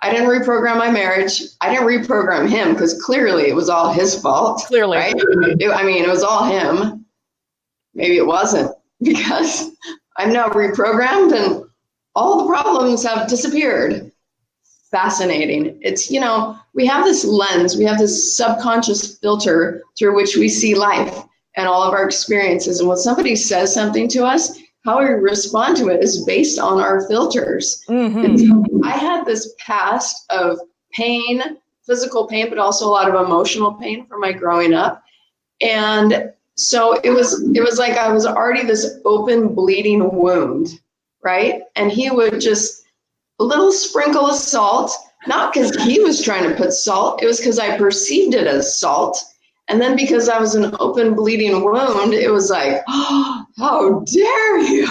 I 0.00 0.10
didn't 0.10 0.28
reprogram 0.28 0.78
my 0.78 0.90
marriage. 0.90 1.42
I 1.60 1.72
didn't 1.72 1.86
reprogram 1.86 2.48
him 2.48 2.72
because 2.72 3.00
clearly 3.02 3.48
it 3.48 3.54
was 3.54 3.68
all 3.68 3.92
his 3.92 4.20
fault. 4.20 4.64
Clearly. 4.66 4.96
Right? 4.96 5.14
It, 5.16 5.70
I 5.70 5.84
mean, 5.84 6.04
it 6.04 6.08
was 6.08 6.22
all 6.22 6.44
him. 6.44 7.04
Maybe 7.94 8.16
it 8.16 8.26
wasn't 8.26 8.74
because 9.02 9.70
I'm 10.16 10.32
now 10.32 10.48
reprogrammed 10.48 11.32
and 11.32 11.64
all 12.14 12.42
the 12.42 12.48
problems 12.48 13.04
have 13.04 13.28
disappeared 13.28 14.11
fascinating. 14.92 15.76
It's, 15.80 16.10
you 16.10 16.20
know, 16.20 16.56
we 16.74 16.86
have 16.86 17.04
this 17.04 17.24
lens, 17.24 17.76
we 17.76 17.84
have 17.84 17.98
this 17.98 18.36
subconscious 18.36 19.18
filter 19.18 19.82
through 19.98 20.14
which 20.14 20.36
we 20.36 20.48
see 20.48 20.76
life 20.76 21.24
and 21.56 21.66
all 21.66 21.82
of 21.82 21.92
our 21.92 22.04
experiences. 22.04 22.78
And 22.78 22.88
when 22.88 22.98
somebody 22.98 23.34
says 23.34 23.74
something 23.74 24.06
to 24.08 24.24
us, 24.24 24.58
how 24.84 24.98
we 24.98 25.06
respond 25.06 25.76
to 25.78 25.88
it 25.88 26.02
is 26.02 26.24
based 26.24 26.58
on 26.58 26.80
our 26.80 27.06
filters. 27.08 27.84
Mm-hmm. 27.88 28.36
So 28.36 28.84
I 28.84 28.92
had 28.92 29.24
this 29.24 29.54
past 29.58 30.24
of 30.30 30.58
pain, 30.92 31.42
physical 31.86 32.26
pain, 32.26 32.48
but 32.48 32.58
also 32.58 32.86
a 32.86 32.90
lot 32.90 33.08
of 33.08 33.26
emotional 33.26 33.74
pain 33.74 34.06
from 34.06 34.20
my 34.20 34.32
growing 34.32 34.74
up. 34.74 35.02
And 35.60 36.32
so 36.56 37.00
it 37.00 37.10
was 37.10 37.42
it 37.54 37.62
was 37.62 37.78
like 37.78 37.96
I 37.96 38.12
was 38.12 38.26
already 38.26 38.64
this 38.66 38.98
open 39.04 39.54
bleeding 39.54 40.12
wound, 40.12 40.80
right? 41.22 41.62
And 41.76 41.90
he 41.90 42.10
would 42.10 42.40
just 42.40 42.81
a 43.42 43.44
little 43.44 43.72
sprinkle 43.72 44.26
of 44.26 44.36
salt, 44.36 44.92
not 45.26 45.52
because 45.52 45.74
he 45.82 46.00
was 46.00 46.22
trying 46.22 46.48
to 46.48 46.54
put 46.54 46.72
salt, 46.72 47.22
it 47.22 47.26
was 47.26 47.38
because 47.38 47.58
I 47.58 47.76
perceived 47.76 48.34
it 48.34 48.46
as 48.46 48.78
salt. 48.78 49.18
And 49.68 49.80
then 49.80 49.96
because 49.96 50.28
I 50.28 50.38
was 50.38 50.54
an 50.54 50.74
open 50.78 51.14
bleeding 51.14 51.64
wound, 51.64 52.14
it 52.14 52.30
was 52.30 52.50
like, 52.50 52.82
oh, 52.88 53.44
how 53.58 54.00
dare 54.00 54.58
you? 54.58 54.86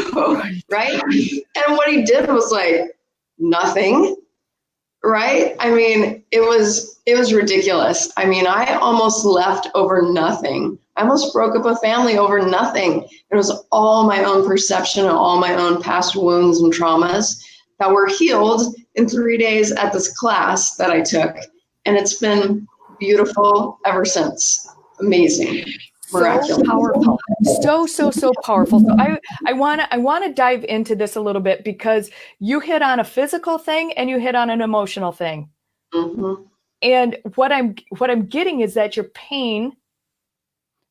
right? 0.70 1.01
And 1.03 1.77
what 1.77 1.89
he 1.89 2.03
did 2.03 2.29
was 2.29 2.51
like, 2.51 2.98
nothing. 3.39 4.15
Right? 5.03 5.55
I 5.60 5.72
mean, 5.72 6.24
it 6.31 6.41
was 6.41 7.01
it 7.08 7.17
was 7.17 7.34
ridiculous. 7.34 8.12
I 8.17 8.25
mean, 8.25 8.46
I 8.46 8.75
almost 8.75 9.25
left 9.25 9.67
over 9.74 10.03
nothing. 10.03 10.77
I 10.96 11.01
almost 11.01 11.34
broke 11.34 11.55
up 11.55 11.65
a 11.65 11.75
family 11.77 12.20
over 12.20 12.39
nothing. 12.46 13.08
It 13.31 13.36
was 13.36 13.65
all 13.72 14.05
my 14.05 14.24
own 14.24 14.46
perception 14.46 15.05
and 15.05 15.13
all 15.13 15.39
my 15.39 15.55
own 15.55 15.81
past 15.81 16.15
wounds 16.15 16.60
and 16.60 16.72
traumas 16.72 17.43
that 17.82 17.92
were 17.92 18.06
healed 18.06 18.76
in 18.94 19.10
three 19.10 19.40
days 19.40 19.72
at 19.72 19.92
this 19.92 20.16
class 20.16 20.76
that 20.76 20.92
I 20.92 21.02
took. 21.02 21.36
And 21.86 21.98
it's 21.98 22.20
been 22.20 22.68
beautiful 23.00 23.80
ever 23.88 24.06
since. 24.06 24.70
Amazing. 25.00 25.66
So 26.06 26.62
powerful. 26.64 27.18
So, 27.64 27.88
so, 27.88 28.12
so 28.12 28.34
powerful. 28.44 28.82
So 28.82 28.96
I, 29.00 29.18
I 29.48 29.54
want 29.54 29.82
to, 29.82 29.92
I 29.92 29.98
want 29.98 30.26
to 30.26 30.32
dive 30.32 30.64
into 30.66 30.96
this 30.96 31.16
a 31.16 31.22
little 31.22 31.42
bit 31.42 31.64
because 31.64 32.12
you 32.38 32.60
hit 32.60 32.84
on 32.84 33.00
a 33.00 33.04
physical 33.04 33.58
thing 33.58 33.94
and 33.94 34.12
you 34.12 34.20
hit 34.20 34.36
on 34.36 34.52
an 34.52 34.62
emotional 34.62 35.12
thing. 35.12 35.50
Mm-hmm. 35.92 36.44
And 36.84 37.18
what 37.34 37.52
I'm, 37.52 37.76
what 37.98 38.12
I'm 38.12 38.28
getting 38.28 38.60
is 38.60 38.76
that 38.76 38.96
your 38.96 39.06
pain, 39.06 39.76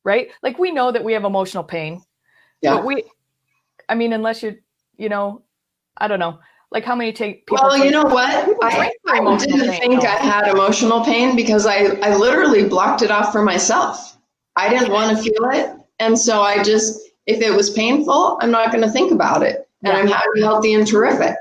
right? 0.03 0.29
Like 0.43 0.59
we 0.59 0.71
know 0.71 0.91
that 0.91 1.05
we 1.05 1.13
have 1.13 1.23
emotional 1.23 1.63
pain. 1.63 2.03
Yeah. 2.61 2.75
But 2.75 2.85
we, 2.85 3.03
I 3.87 3.95
mean, 3.95 4.11
unless 4.11 4.43
you, 4.43 4.57
you 4.97 5.07
know, 5.07 5.43
I 5.95 6.09
don't 6.09 6.19
know. 6.19 6.39
Like 6.71 6.85
how 6.85 6.95
many 6.95 7.11
take 7.11 7.45
people? 7.45 7.59
Well, 7.61 7.77
you 7.77 7.91
know 7.91 8.05
what? 8.05 8.57
I, 8.63 8.93
I 9.07 9.37
didn't 9.37 9.69
pain, 9.69 9.79
think 9.79 10.05
I 10.05 10.15
had 10.15 10.47
emotional 10.47 11.03
pain 11.03 11.35
because 11.35 11.65
I, 11.65 11.97
I 12.01 12.15
literally 12.15 12.67
blocked 12.67 13.01
it 13.01 13.11
off 13.11 13.31
for 13.31 13.41
myself. 13.43 14.17
I 14.55 14.69
didn't 14.69 14.91
want 14.91 15.15
to 15.15 15.21
feel 15.21 15.49
it. 15.51 15.75
And 15.99 16.17
so 16.17 16.41
I 16.41 16.63
just, 16.63 17.01
if 17.25 17.41
it 17.41 17.53
was 17.53 17.71
painful, 17.71 18.37
I'm 18.41 18.51
not 18.51 18.71
going 18.71 18.83
to 18.83 18.89
think 18.89 19.11
about 19.11 19.43
it. 19.43 19.67
And 19.83 19.93
yeah. 19.93 19.99
I'm 19.99 20.07
happy, 20.07 20.41
healthy, 20.41 20.73
and 20.73 20.87
terrific. 20.87 21.35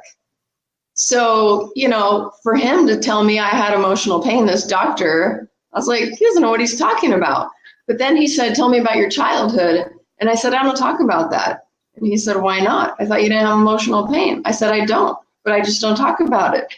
So, 0.95 1.73
you 1.77 1.89
know, 1.89 2.33
for 2.43 2.55
him 2.55 2.87
to 2.89 2.99
tell 2.99 3.23
me 3.25 3.39
I 3.39 3.49
had 3.49 3.73
emotional 3.73 4.23
pain, 4.23 4.47
this 4.47 4.67
doctor, 4.67 5.49
I 5.73 5.79
was 5.79 5.87
like, 5.87 6.05
he 6.05 6.25
doesn't 6.25 6.43
know 6.43 6.51
what 6.51 6.61
he's 6.61 6.79
talking 6.79 7.13
about. 7.13 7.51
But 7.87 7.99
then 7.99 8.17
he 8.17 8.27
said, 8.27 8.55
Tell 8.55 8.69
me 8.69 8.79
about 8.79 8.97
your 8.97 9.09
childhood. 9.09 9.91
And 10.19 10.29
I 10.29 10.35
said, 10.35 10.55
I 10.55 10.63
don't 10.63 10.77
talk 10.77 11.01
about 11.01 11.31
that. 11.31 11.67
And 12.01 12.09
he 12.09 12.17
said, 12.17 12.37
Why 12.37 12.61
not? 12.61 12.97
I 12.99 13.07
thought 13.07 13.23
you 13.23 13.29
didn't 13.29 13.47
have 13.47 13.59
emotional 13.59 14.09
pain. 14.09 14.43
I 14.45 14.51
said, 14.51 14.73
I 14.73 14.85
don't, 14.85 15.19
but 15.45 15.53
I 15.53 15.61
just 15.61 15.81
don't 15.81 15.97
talk 15.97 16.21
about 16.21 16.57
it. 16.57 16.75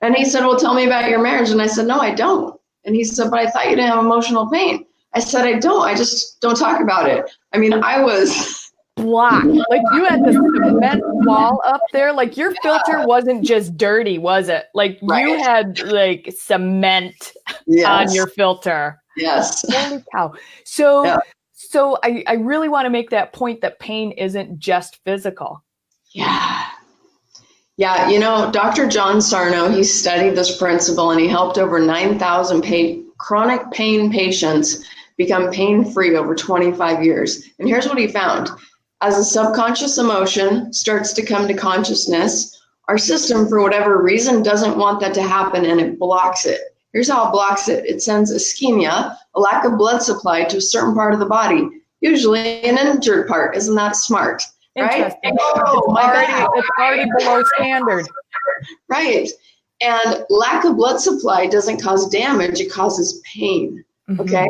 And 0.00 0.14
he 0.14 0.24
said, 0.24 0.44
Well, 0.44 0.58
tell 0.58 0.74
me 0.74 0.86
about 0.86 1.08
your 1.08 1.22
marriage. 1.22 1.50
And 1.50 1.62
I 1.62 1.66
said, 1.66 1.86
No, 1.86 1.98
I 1.98 2.14
don't. 2.14 2.58
And 2.84 2.94
he 2.94 3.04
said, 3.04 3.30
But 3.30 3.40
I 3.40 3.50
thought 3.50 3.64
you 3.64 3.76
didn't 3.76 3.90
have 3.90 4.04
emotional 4.04 4.50
pain. 4.50 4.86
I 5.12 5.20
said, 5.20 5.46
I 5.46 5.58
don't. 5.58 5.82
I 5.82 5.94
just 5.94 6.40
don't 6.40 6.56
talk 6.56 6.80
about 6.80 7.08
it. 7.08 7.30
I 7.52 7.58
mean, 7.58 7.72
I 7.72 8.02
was 8.02 8.72
blocked. 8.96 9.46
Like 9.46 9.82
you 9.92 10.04
had 10.04 10.24
this 10.24 10.34
cement 10.34 11.02
wall 11.04 11.62
up 11.64 11.80
there. 11.92 12.12
Like 12.12 12.36
your 12.36 12.54
filter 12.62 13.06
wasn't 13.06 13.44
just 13.44 13.76
dirty, 13.76 14.18
was 14.18 14.48
it? 14.48 14.66
Like 14.74 14.98
right. 15.02 15.26
you 15.26 15.38
had 15.38 15.80
like 15.82 16.32
cement 16.36 17.32
yes. 17.66 17.86
on 17.86 18.14
your 18.14 18.26
filter. 18.26 19.00
Yes. 19.16 19.64
Holy 19.70 20.02
cow. 20.12 20.34
So 20.64 21.04
yeah. 21.04 21.18
So 21.74 21.98
I, 22.04 22.22
I 22.28 22.34
really 22.34 22.68
want 22.68 22.86
to 22.86 22.90
make 22.90 23.10
that 23.10 23.32
point 23.32 23.62
that 23.62 23.80
pain 23.80 24.12
isn't 24.12 24.60
just 24.60 25.02
physical. 25.02 25.64
Yeah. 26.12 26.66
Yeah, 27.76 28.08
you 28.08 28.20
know, 28.20 28.48
Dr. 28.52 28.86
John 28.86 29.20
Sarno, 29.20 29.68
he 29.68 29.82
studied 29.82 30.36
this 30.36 30.56
principle 30.56 31.10
and 31.10 31.20
he 31.20 31.26
helped 31.26 31.58
over 31.58 31.80
9,000 31.80 32.62
pa- 32.62 33.02
chronic 33.18 33.72
pain 33.72 34.12
patients 34.12 34.88
become 35.16 35.50
pain 35.50 35.84
free 35.84 36.14
over 36.14 36.36
25 36.36 37.02
years. 37.02 37.42
And 37.58 37.66
here's 37.66 37.88
what 37.88 37.98
he 37.98 38.06
found 38.06 38.50
as 39.00 39.18
a 39.18 39.24
subconscious 39.24 39.98
emotion 39.98 40.72
starts 40.72 41.12
to 41.14 41.26
come 41.26 41.48
to 41.48 41.54
consciousness, 41.54 42.56
our 42.86 42.98
system, 42.98 43.48
for 43.48 43.60
whatever 43.60 44.00
reason, 44.00 44.44
doesn't 44.44 44.78
want 44.78 45.00
that 45.00 45.14
to 45.14 45.22
happen 45.24 45.64
and 45.64 45.80
it 45.80 45.98
blocks 45.98 46.46
it. 46.46 46.60
Here's 46.92 47.08
how 47.08 47.26
it 47.26 47.32
blocks 47.32 47.68
it 47.68 47.84
it 47.84 48.00
sends 48.00 48.32
ischemia, 48.32 49.16
a 49.36 49.40
lack 49.40 49.64
of 49.64 49.78
blood 49.78 50.02
supply 50.02 50.44
to 50.44 50.58
a 50.58 50.60
certain 50.60 50.94
part 50.94 51.12
of 51.12 51.20
the 51.20 51.26
body, 51.26 51.68
usually 52.00 52.62
an 52.64 52.78
injured 52.78 53.28
part. 53.28 53.56
Isn't 53.56 53.74
that 53.74 53.96
smart? 53.96 54.42
Right? 54.76 55.14
Oh, 55.24 55.88
it's, 55.88 55.98
already, 55.98 56.32
it's 56.56 56.68
already 56.78 57.10
below 57.18 57.42
standard. 57.56 58.06
Right. 58.88 59.28
And 59.80 60.24
lack 60.30 60.64
of 60.64 60.76
blood 60.76 61.00
supply 61.00 61.46
doesn't 61.46 61.80
cause 61.80 62.08
damage, 62.08 62.60
it 62.60 62.70
causes 62.70 63.20
pain. 63.24 63.84
Mm-hmm. 64.08 64.20
Okay. 64.20 64.48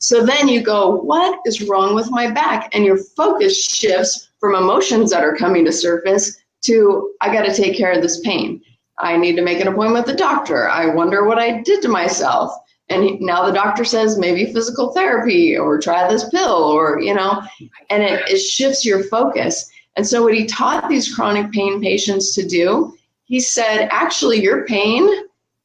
So 0.00 0.24
then 0.24 0.48
you 0.48 0.62
go, 0.62 0.96
what 0.96 1.40
is 1.46 1.68
wrong 1.68 1.94
with 1.94 2.10
my 2.10 2.30
back? 2.30 2.74
And 2.74 2.84
your 2.84 2.96
focus 2.96 3.62
shifts 3.64 4.30
from 4.40 4.54
emotions 4.54 5.10
that 5.10 5.24
are 5.24 5.36
coming 5.36 5.64
to 5.64 5.72
surface 5.72 6.38
to, 6.62 7.12
I 7.20 7.32
got 7.32 7.42
to 7.42 7.54
take 7.54 7.76
care 7.76 7.92
of 7.92 8.02
this 8.02 8.20
pain. 8.20 8.62
I 8.98 9.16
need 9.16 9.36
to 9.36 9.42
make 9.42 9.60
an 9.60 9.68
appointment 9.68 10.06
with 10.06 10.16
the 10.16 10.18
doctor. 10.18 10.68
I 10.68 10.86
wonder 10.86 11.24
what 11.24 11.38
I 11.38 11.62
did 11.62 11.82
to 11.82 11.88
myself. 11.88 12.52
And 12.90 13.20
now 13.20 13.44
the 13.44 13.52
doctor 13.52 13.84
says 13.84 14.18
maybe 14.18 14.52
physical 14.52 14.92
therapy 14.92 15.56
or 15.56 15.78
try 15.78 16.08
this 16.08 16.28
pill 16.30 16.54
or, 16.54 17.00
you 17.00 17.14
know, 17.14 17.42
and 17.90 18.02
it, 18.02 18.28
it 18.28 18.38
shifts 18.38 18.84
your 18.84 19.04
focus. 19.04 19.70
And 19.96 20.06
so, 20.06 20.22
what 20.22 20.34
he 20.34 20.46
taught 20.46 20.88
these 20.88 21.14
chronic 21.14 21.50
pain 21.52 21.82
patients 21.82 22.34
to 22.34 22.46
do, 22.46 22.96
he 23.24 23.40
said, 23.40 23.88
actually, 23.90 24.40
your 24.40 24.64
pain 24.66 25.08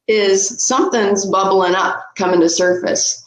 is 0.06 0.66
something's 0.66 1.24
bubbling 1.26 1.74
up, 1.74 2.04
coming 2.16 2.40
to 2.40 2.48
surface 2.48 3.24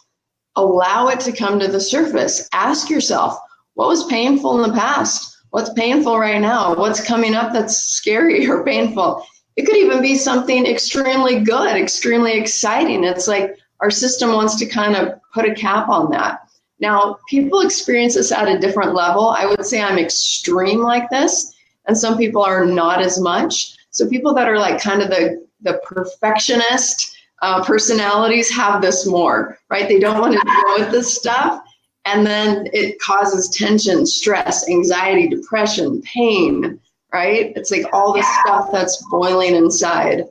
allow 0.58 1.06
it 1.06 1.20
to 1.20 1.32
come 1.32 1.58
to 1.60 1.68
the 1.68 1.80
surface. 1.80 2.48
Ask 2.52 2.90
yourself, 2.90 3.38
what 3.74 3.88
was 3.88 4.06
painful 4.06 4.62
in 4.62 4.68
the 4.68 4.76
past? 4.76 5.36
What's 5.50 5.72
painful 5.72 6.18
right 6.18 6.40
now? 6.40 6.74
What's 6.74 7.04
coming 7.04 7.34
up 7.34 7.52
that's 7.52 7.76
scary 7.76 8.46
or 8.46 8.64
painful? 8.64 9.24
It 9.56 9.64
could 9.64 9.76
even 9.76 10.02
be 10.02 10.16
something 10.16 10.66
extremely 10.66 11.40
good, 11.40 11.76
extremely 11.76 12.32
exciting. 12.38 13.04
It's 13.04 13.28
like 13.28 13.57
our 13.80 13.90
system 13.90 14.32
wants 14.32 14.56
to 14.56 14.66
kind 14.66 14.96
of 14.96 15.20
put 15.32 15.48
a 15.48 15.54
cap 15.54 15.88
on 15.88 16.10
that. 16.10 16.40
Now, 16.80 17.18
people 17.28 17.60
experience 17.60 18.14
this 18.14 18.32
at 18.32 18.48
a 18.48 18.58
different 18.58 18.94
level. 18.94 19.28
I 19.28 19.46
would 19.46 19.64
say 19.66 19.80
I'm 19.80 19.98
extreme 19.98 20.80
like 20.80 21.10
this, 21.10 21.54
and 21.86 21.96
some 21.96 22.16
people 22.16 22.42
are 22.42 22.64
not 22.64 23.00
as 23.00 23.20
much. 23.20 23.74
So, 23.90 24.08
people 24.08 24.34
that 24.34 24.48
are 24.48 24.58
like 24.58 24.80
kind 24.80 25.02
of 25.02 25.08
the, 25.08 25.44
the 25.62 25.80
perfectionist, 25.84 27.16
uh, 27.42 27.64
personalities 27.64 28.50
have 28.50 28.80
this 28.80 29.06
more, 29.06 29.58
right? 29.70 29.88
They 29.88 29.98
don't 29.98 30.20
want 30.20 30.34
to 30.34 30.40
deal 30.40 30.84
with 30.84 30.92
this 30.92 31.14
stuff. 31.14 31.62
And 32.04 32.26
then 32.26 32.68
it 32.72 32.98
causes 33.00 33.50
tension, 33.50 34.06
stress, 34.06 34.68
anxiety, 34.68 35.28
depression, 35.28 36.00
pain, 36.02 36.80
right? 37.12 37.52
It's 37.54 37.70
like 37.70 37.84
all 37.92 38.12
this 38.12 38.26
stuff 38.40 38.70
that's 38.72 39.04
boiling 39.10 39.54
inside. 39.54 40.24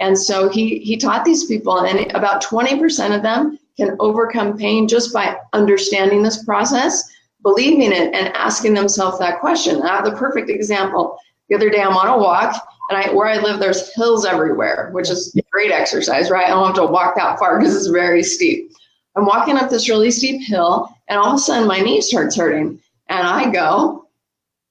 And 0.00 0.18
so 0.18 0.48
he, 0.48 0.78
he 0.78 0.96
taught 0.96 1.24
these 1.24 1.44
people, 1.44 1.80
and 1.80 2.10
about 2.14 2.42
20% 2.42 3.14
of 3.14 3.22
them 3.22 3.58
can 3.76 3.96
overcome 3.98 4.56
pain 4.56 4.86
just 4.88 5.12
by 5.12 5.36
understanding 5.52 6.22
this 6.22 6.44
process, 6.44 7.02
believing 7.42 7.92
it, 7.92 8.14
and 8.14 8.34
asking 8.36 8.74
themselves 8.74 9.18
that 9.18 9.40
question. 9.40 9.82
I 9.82 9.96
have 9.96 10.04
the 10.04 10.12
perfect 10.12 10.50
example. 10.50 11.18
The 11.48 11.56
other 11.56 11.70
day, 11.70 11.80
I'm 11.80 11.96
on 11.96 12.08
a 12.08 12.18
walk, 12.18 12.64
and 12.90 12.98
I, 12.98 13.12
where 13.12 13.26
I 13.26 13.38
live, 13.38 13.58
there's 13.58 13.94
hills 13.94 14.24
everywhere, 14.24 14.90
which 14.92 15.10
is 15.10 15.36
great 15.50 15.70
exercise, 15.70 16.30
right? 16.30 16.46
I 16.46 16.50
don't 16.50 16.66
have 16.66 16.76
to 16.76 16.86
walk 16.86 17.16
that 17.16 17.38
far 17.38 17.58
because 17.58 17.74
it's 17.74 17.86
very 17.86 18.22
steep. 18.22 18.72
I'm 19.16 19.26
walking 19.26 19.56
up 19.56 19.68
this 19.68 19.88
really 19.88 20.10
steep 20.10 20.42
hill, 20.42 20.88
and 21.08 21.18
all 21.18 21.28
of 21.28 21.34
a 21.34 21.38
sudden 21.38 21.66
my 21.66 21.80
knee 21.80 22.00
starts 22.00 22.36
hurting. 22.36 22.80
And 23.08 23.26
I 23.26 23.50
go, 23.50 24.08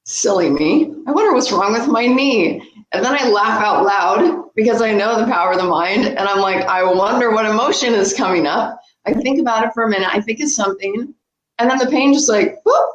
silly 0.06 0.50
me, 0.50 0.94
I 1.06 1.12
wonder 1.12 1.34
what's 1.34 1.52
wrong 1.52 1.74
with 1.74 1.88
my 1.88 2.06
knee. 2.06 2.62
And 2.94 3.04
then 3.04 3.14
I 3.14 3.28
laugh 3.28 3.62
out 3.62 3.84
loud 3.84 4.47
because 4.58 4.82
I 4.82 4.92
know 4.92 5.18
the 5.18 5.32
power 5.32 5.52
of 5.52 5.58
the 5.58 5.64
mind. 5.64 6.06
And 6.06 6.20
I'm 6.20 6.42
like, 6.42 6.66
I 6.66 6.84
wonder 6.84 7.32
what 7.32 7.46
emotion 7.46 7.94
is 7.94 8.14
coming 8.14 8.46
up. 8.46 8.82
I 9.06 9.14
think 9.14 9.40
about 9.40 9.64
it 9.64 9.74
for 9.74 9.84
a 9.84 9.90
minute. 9.90 10.14
I 10.14 10.20
think 10.20 10.42
it's 10.42 10.56
something. 10.56 11.14
And 11.60 11.70
then 11.70 11.78
the 11.78 11.88
pain 11.88 12.14
just 12.14 12.28
like, 12.28 12.60
whoop, 12.66 12.90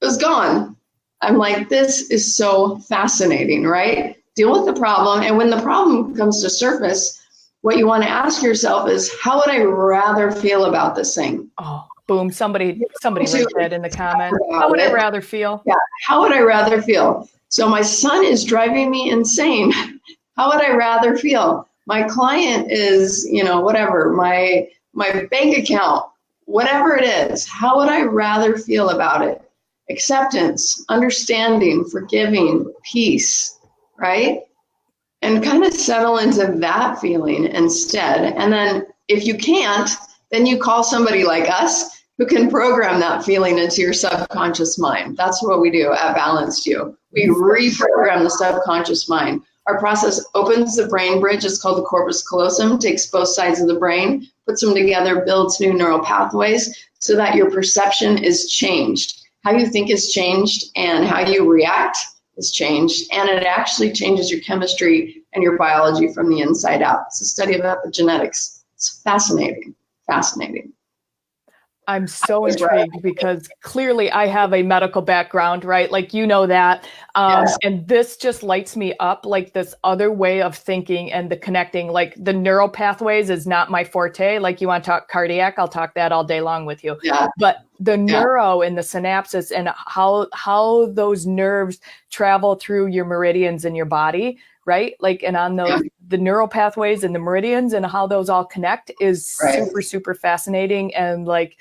it 0.00 0.06
was 0.06 0.16
gone. 0.16 0.74
I'm 1.20 1.36
like, 1.36 1.68
this 1.68 2.10
is 2.10 2.34
so 2.34 2.78
fascinating, 2.78 3.64
right? 3.64 4.16
deal 4.34 4.52
with 4.52 4.66
the 4.66 4.78
problem. 4.78 5.22
And 5.22 5.36
when 5.36 5.50
the 5.50 5.60
problem 5.60 6.14
comes 6.14 6.42
to 6.42 6.50
surface, 6.50 7.20
what 7.62 7.78
you 7.78 7.86
want 7.86 8.02
to 8.02 8.08
ask 8.08 8.42
yourself 8.42 8.88
is, 8.88 9.12
how 9.20 9.36
would 9.36 9.48
I 9.48 9.62
rather 9.62 10.30
feel 10.30 10.66
about 10.66 10.94
this 10.94 11.14
thing? 11.14 11.50
Oh, 11.58 11.86
boom! 12.06 12.30
Somebody, 12.30 12.82
somebody 13.00 13.26
wrote 13.32 13.52
that 13.56 13.72
in 13.72 13.82
the 13.82 13.90
comments. 13.90 14.38
How 14.52 14.68
would 14.68 14.80
I 14.80 14.92
rather 14.92 15.22
feel? 15.22 15.62
Yeah. 15.64 15.74
How 16.02 16.20
would 16.20 16.32
I 16.32 16.40
rather 16.40 16.82
feel? 16.82 17.28
So 17.48 17.68
my 17.68 17.82
son 17.82 18.24
is 18.24 18.44
driving 18.44 18.90
me 18.90 19.10
insane. 19.10 19.72
How 20.36 20.48
would 20.48 20.62
I 20.62 20.74
rather 20.74 21.16
feel? 21.16 21.68
My 21.86 22.02
client 22.04 22.70
is, 22.70 23.26
you 23.30 23.44
know, 23.44 23.60
whatever. 23.60 24.12
My 24.12 24.68
my 24.92 25.26
bank 25.30 25.58
account, 25.58 26.04
whatever 26.44 26.96
it 26.96 27.04
is. 27.04 27.46
How 27.48 27.78
would 27.78 27.88
I 27.88 28.02
rather 28.02 28.56
feel 28.56 28.90
about 28.90 29.22
it? 29.22 29.42
Acceptance, 29.90 30.84
understanding, 30.88 31.84
forgiving, 31.84 32.72
peace 32.84 33.54
right? 33.96 34.42
And 35.22 35.42
kind 35.42 35.64
of 35.64 35.72
settle 35.72 36.18
into 36.18 36.52
that 36.58 37.00
feeling 37.00 37.46
instead. 37.46 38.34
And 38.34 38.52
then 38.52 38.86
if 39.08 39.24
you 39.24 39.36
can't, 39.36 39.88
then 40.30 40.46
you 40.46 40.58
call 40.58 40.82
somebody 40.82 41.24
like 41.24 41.48
us 41.48 42.02
who 42.18 42.26
can 42.26 42.50
program 42.50 43.00
that 43.00 43.24
feeling 43.24 43.58
into 43.58 43.80
your 43.80 43.92
subconscious 43.92 44.78
mind. 44.78 45.16
That's 45.16 45.42
what 45.42 45.60
we 45.60 45.70
do 45.70 45.92
at 45.92 46.14
Balanced 46.14 46.66
You. 46.66 46.96
We 47.12 47.26
reprogram 47.28 48.22
the 48.22 48.30
subconscious 48.30 49.08
mind. 49.08 49.42
Our 49.66 49.78
process 49.78 50.22
opens 50.34 50.76
the 50.76 50.88
brain 50.88 51.20
bridge. 51.20 51.44
It's 51.44 51.60
called 51.60 51.78
the 51.78 51.82
corpus 51.82 52.26
callosum, 52.26 52.78
takes 52.78 53.06
both 53.06 53.28
sides 53.28 53.60
of 53.60 53.68
the 53.68 53.78
brain, 53.78 54.28
puts 54.46 54.60
them 54.60 54.74
together, 54.74 55.24
builds 55.24 55.58
new 55.58 55.72
neural 55.72 56.00
pathways 56.00 56.88
so 56.98 57.16
that 57.16 57.34
your 57.34 57.50
perception 57.50 58.22
is 58.22 58.50
changed. 58.50 59.22
How 59.42 59.52
you 59.52 59.66
think 59.66 59.90
is 59.90 60.12
changed 60.12 60.66
and 60.76 61.06
how 61.06 61.20
you 61.20 61.50
react 61.50 61.96
is 62.36 62.50
changed, 62.50 63.10
and 63.12 63.28
it 63.28 63.44
actually 63.44 63.92
changes 63.92 64.30
your 64.30 64.40
chemistry 64.40 65.22
and 65.32 65.42
your 65.42 65.56
biology 65.56 66.12
from 66.12 66.28
the 66.28 66.40
inside 66.40 66.82
out. 66.82 67.04
It's 67.06 67.22
a 67.22 67.24
study 67.24 67.54
of 67.54 67.62
epigenetics. 67.62 68.62
It's 68.74 69.00
fascinating, 69.02 69.74
fascinating. 70.06 70.73
I'm 71.86 72.06
so 72.06 72.46
intrigued 72.46 73.02
because 73.02 73.48
clearly 73.60 74.10
I 74.10 74.26
have 74.26 74.52
a 74.52 74.62
medical 74.62 75.02
background, 75.02 75.64
right? 75.64 75.90
Like 75.90 76.14
you 76.14 76.26
know 76.26 76.46
that. 76.46 76.86
Um, 77.14 77.44
yes. 77.44 77.58
And 77.62 77.86
this 77.86 78.16
just 78.16 78.42
lights 78.42 78.76
me 78.76 78.94
up 79.00 79.26
like 79.26 79.52
this 79.52 79.74
other 79.84 80.10
way 80.10 80.42
of 80.42 80.56
thinking 80.56 81.12
and 81.12 81.30
the 81.30 81.36
connecting. 81.36 81.88
Like 81.88 82.14
the 82.16 82.32
neural 82.32 82.68
pathways 82.68 83.30
is 83.30 83.46
not 83.46 83.70
my 83.70 83.84
forte. 83.84 84.38
Like 84.38 84.60
you 84.60 84.68
want 84.68 84.84
to 84.84 84.90
talk 84.90 85.08
cardiac, 85.08 85.58
I'll 85.58 85.68
talk 85.68 85.94
that 85.94 86.12
all 86.12 86.24
day 86.24 86.40
long 86.40 86.66
with 86.66 86.82
you. 86.82 86.96
Yeah. 87.02 87.28
But 87.38 87.64
the 87.80 87.96
neuro 87.96 88.62
yeah. 88.62 88.68
and 88.68 88.78
the 88.78 88.82
synapses 88.82 89.52
and 89.54 89.68
how 89.76 90.28
how 90.32 90.86
those 90.86 91.26
nerves 91.26 91.80
travel 92.10 92.54
through 92.54 92.86
your 92.86 93.04
meridians 93.04 93.64
in 93.64 93.74
your 93.74 93.86
body 93.86 94.38
right 94.64 94.94
like 95.00 95.22
and 95.22 95.36
on 95.36 95.56
those 95.56 95.68
yeah. 95.68 95.78
the 96.08 96.18
neural 96.18 96.48
pathways 96.48 97.04
and 97.04 97.14
the 97.14 97.18
meridians 97.18 97.72
and 97.72 97.84
how 97.86 98.06
those 98.06 98.28
all 98.28 98.44
connect 98.44 98.90
is 99.00 99.38
right. 99.42 99.64
super 99.64 99.82
super 99.82 100.14
fascinating 100.14 100.94
and 100.94 101.26
like 101.26 101.58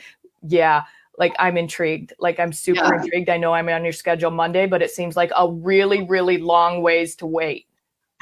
yeah 0.48 0.84
like 1.18 1.34
i'm 1.40 1.58
intrigued 1.58 2.14
like 2.20 2.40
i'm 2.40 2.54
super 2.54 2.84
yeah. 2.84 3.02
intrigued 3.02 3.30
i 3.30 3.38
know 3.38 3.54
i'm 3.54 3.70
on 3.70 3.84
your 3.84 3.94
schedule 3.94 4.32
monday 4.32 4.66
but 4.66 4.82
it 4.82 4.92
seems 4.92 5.16
like 5.16 5.32
a 5.36 5.52
really 5.52 6.04
really 6.04 6.38
long 6.38 6.82
ways 6.82 7.16
to 7.16 7.26
wait 7.26 7.68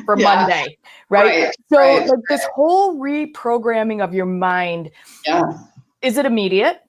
for 0.06 0.18
yeah. 0.18 0.24
monday 0.24 0.78
right, 1.10 1.44
right. 1.44 1.56
so 1.72 1.78
right. 1.78 2.08
like 2.08 2.20
this 2.30 2.46
whole 2.54 3.00
reprogramming 3.00 4.04
of 4.04 4.14
your 4.14 4.26
mind 4.26 4.90
yeah 5.26 5.58
is 6.02 6.18
it 6.18 6.26
immediate 6.26 6.82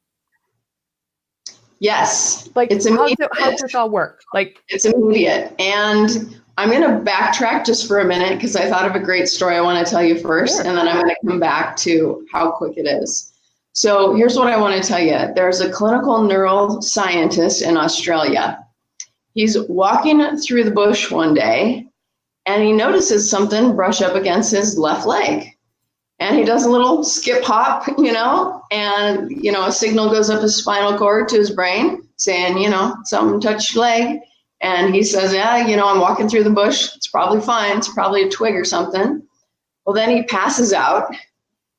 Yes. 1.83 2.49
Like 2.55 2.71
it's 2.71 2.87
immediate. 2.87 3.29
How, 3.33 3.47
how 3.47 3.51
does 3.51 3.61
this 3.61 3.75
all 3.75 3.91
work? 3.91 4.23
Like 4.33 4.63
it's 4.69 4.85
immediate. 4.85 5.53
And 5.61 6.41
I'm 6.57 6.71
going 6.71 6.83
to 6.83 7.11
backtrack 7.11 7.65
just 7.65 7.89
for 7.89 8.01
a 8.01 8.05
minute 8.05 8.35
because 8.35 8.57
I 8.57 8.69
thought 8.69 8.89
of 8.89 8.95
a 8.95 9.05
great 9.05 9.29
story 9.29 9.57
I 9.57 9.61
want 9.61 9.85
to 9.85 9.91
tell 9.91 10.03
you 10.03 10.19
first, 10.19 10.57
sure. 10.57 10.67
and 10.67 10.77
then 10.77 10.87
I'm 10.87 10.97
going 10.97 11.09
to 11.09 11.27
come 11.27 11.41
back 11.41 11.77
to 11.79 12.27
how 12.31 12.51
quick 12.53 12.77
it 12.77 12.87
is. 12.87 13.33
So 13.73 14.15
here's 14.15 14.37
what 14.37 14.49
I 14.49 14.61
want 14.61 14.81
to 14.81 14.87
tell 14.87 15.01
you. 15.01 15.33
There's 15.35 15.61
a 15.61 15.73
clinical 15.73 16.19
neuroscientist 16.19 17.67
in 17.67 17.77
Australia. 17.77 18.67
He's 19.35 19.59
walking 19.69 20.37
through 20.37 20.65
the 20.65 20.71
bush 20.71 21.11
one 21.11 21.33
day 21.33 21.87
and 22.45 22.63
he 22.63 22.73
notices 22.73 23.31
something 23.31 23.75
brush 23.75 24.03
up 24.03 24.15
against 24.15 24.51
his 24.51 24.77
left 24.77 25.07
leg 25.07 25.53
and 26.23 26.37
he 26.37 26.45
does 26.45 26.65
a 26.65 26.71
little 26.71 27.03
skip 27.03 27.43
hop, 27.43 27.87
you 27.99 28.13
know, 28.13 28.63
and 28.71 29.31
you 29.31 29.51
know 29.51 29.67
a 29.67 29.73
signal 29.73 30.11
goes 30.11 30.31
up 30.31 30.41
his 30.41 30.57
spinal 30.57 30.97
cord 30.97 31.29
to 31.29 31.37
his 31.37 31.51
brain 31.51 32.07
saying, 32.17 32.59
you 32.59 32.71
know, 32.71 32.97
something 33.05 33.41
touched 33.41 33.75
leg, 33.75 34.21
And 34.63 34.95
he 34.95 35.03
says, 35.03 35.35
Yeah, 35.35 35.67
you 35.67 35.77
know, 35.77 35.89
I'm 35.89 36.01
walking 36.01 36.29
through 36.29 36.45
the 36.45 36.51
bush. 36.51 36.95
It's 36.97 37.09
probably 37.09 37.41
fine. 37.41 37.77
It's 37.77 37.93
probably 37.93 38.23
a 38.23 38.31
twig 38.31 38.55
or 38.55 38.65
something. 38.65 39.23
Well, 39.85 39.95
then 39.95 40.11
he 40.11 40.23
passes 40.25 40.73
out. 40.73 41.13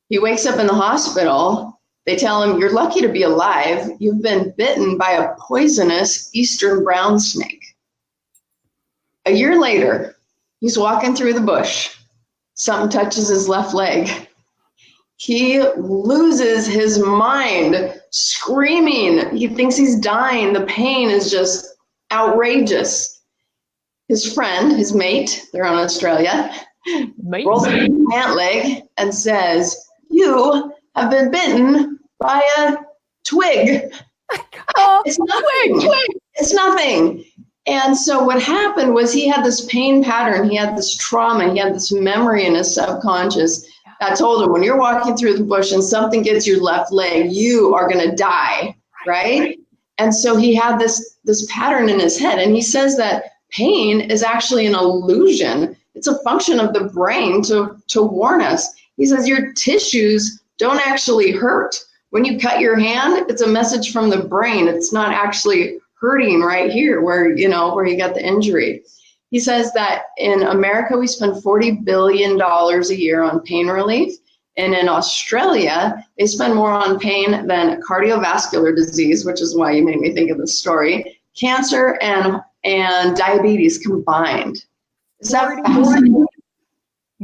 He 0.10 0.20
wakes 0.20 0.46
up 0.46 0.60
in 0.60 0.68
the 0.68 0.74
hospital. 0.74 1.80
They 2.06 2.18
tell 2.18 2.44
him, 2.44 2.60
You're 2.60 2.74
lucky 2.74 3.02
to 3.02 3.08
be 3.08 3.24
alive. 3.24 3.90
You've 4.00 4.22
been 4.22 4.54
bitten 4.58 4.98
by 4.98 5.12
a 5.12 5.34
poisonous 5.40 6.30
eastern 6.34 6.84
brown 6.84 7.20
snake. 7.20 7.64
A 9.26 9.32
year 9.32 9.60
later, 9.60 10.18
he's 10.60 10.78
walking 10.78 11.16
through 11.16 11.34
the 11.34 11.42
bush. 11.42 11.96
Something 12.56 12.90
touches 12.90 13.30
his 13.30 13.48
left 13.48 13.74
leg. 13.74 14.28
He 15.16 15.62
loses 15.78 16.68
his 16.68 17.00
mind, 17.00 17.98
screaming. 18.10 19.34
He 19.36 19.48
thinks 19.48 19.78
he's 19.78 19.98
dying. 19.98 20.52
The 20.52 20.66
pain 20.66 21.10
is 21.10 21.32
just 21.32 21.73
outrageous. 22.14 23.22
His 24.08 24.34
friend, 24.34 24.72
his 24.72 24.94
mate, 24.94 25.48
they're 25.52 25.66
on 25.66 25.78
Australia, 25.78 26.54
mate. 27.18 27.46
rolls 27.46 27.66
up 27.66 27.74
his 27.74 27.90
pant 28.12 28.36
leg 28.36 28.84
and 28.98 29.14
says, 29.14 29.76
You 30.10 30.74
have 30.96 31.10
been 31.10 31.32
bitten 31.32 32.00
by 32.20 32.42
a 32.58 32.76
twig. 33.26 33.94
Oh, 34.76 35.04
it's 35.06 35.20
nothing. 35.20 35.80
Twig. 35.80 36.10
It's 36.36 36.54
nothing. 36.54 37.24
And 37.68 37.96
so 37.96 38.24
what 38.24 38.42
happened 38.42 38.96
was 38.96 39.14
he 39.14 39.28
had 39.28 39.46
this 39.46 39.66
pain 39.66 40.04
pattern, 40.04 40.50
he 40.50 40.56
had 40.56 40.76
this 40.76 40.96
trauma, 40.96 41.52
he 41.52 41.60
had 41.60 41.76
this 41.76 41.92
memory 41.92 42.46
in 42.46 42.56
his 42.56 42.74
subconscious 42.74 43.64
I 44.04 44.14
told 44.16 44.44
him 44.44 44.52
when 44.52 44.64
you're 44.64 44.80
walking 44.80 45.16
through 45.16 45.38
the 45.38 45.44
bush 45.44 45.72
and 45.72 45.84
something 45.84 46.24
gets 46.24 46.46
your 46.46 46.62
left 46.62 46.92
leg, 46.92 47.32
you 47.32 47.74
are 47.74 47.88
going 47.88 48.10
to 48.10 48.16
die, 48.16 48.76
right? 49.08 49.58
And 49.98 50.14
so 50.14 50.36
he 50.36 50.56
had 50.56 50.80
this 50.80 51.18
this 51.24 51.46
pattern 51.52 51.90
in 51.90 52.00
his 52.00 52.18
head 52.18 52.40
and 52.40 52.56
he 52.56 52.62
says 52.62 52.98
that 52.98 53.26
pain 53.52 54.02
is 54.02 54.24
actually 54.24 54.66
an 54.66 54.76
illusion. 54.76 55.76
It's 55.96 56.08
a 56.08 56.22
function 56.24 56.60
of 56.60 56.74
the 56.74 56.86
brain 56.86 57.42
to 57.44 57.78
to 57.90 58.02
warn 58.02 58.42
us. 58.42 58.74
He 58.98 59.06
says 59.06 59.28
your 59.28 59.54
tissues 59.54 60.42
don't 60.58 60.86
actually 60.86 61.32
hurt. 61.32 61.80
When 62.10 62.26
you 62.26 62.40
cut 62.40 62.60
your 62.60 62.78
hand, 62.78 63.26
it's 63.30 63.42
a 63.42 63.48
message 63.48 63.92
from 63.92 64.10
the 64.10 64.24
brain. 64.24 64.68
It's 64.68 64.94
not 64.94 65.14
actually 65.14 65.80
hurting 66.00 66.42
right 66.42 66.72
here 66.72 67.02
where 67.02 67.36
you 67.36 67.48
know 67.48 67.74
where 67.74 67.86
you 67.86 67.98
got 67.98 68.14
the 68.14 68.26
injury. 68.26 68.84
He 69.30 69.40
says 69.40 69.74
that 69.74 70.04
in 70.18 70.44
America 70.44 70.98
we 70.98 71.08
spend 71.08 71.42
40 71.42 71.72
billion 71.84 72.38
dollars 72.38 72.92
a 72.92 73.00
year 73.00 73.24
on 73.24 73.42
pain 73.42 73.68
relief 73.68 74.14
and 74.58 74.74
in 74.74 74.88
Australia 74.88 76.06
they 76.18 76.26
spend 76.28 76.56
more 76.56 76.72
on 76.72 77.00
pain 77.00 77.48
than 77.48 77.82
cardiovascular 77.82 78.76
disease, 78.76 79.26
which 79.26 79.42
is 79.42 79.56
why 79.56 79.72
you 79.72 79.84
made 79.84 80.00
me 80.00 80.14
think 80.14 80.32
of 80.32 80.38
this 80.38 80.60
story, 80.60 81.20
cancer 81.36 81.98
and 82.02 82.42
and 82.64 83.16
diabetes 83.16 83.78
combined. 83.80 84.64
Is 85.20 85.32
that 85.32 85.48
40, 85.66 86.26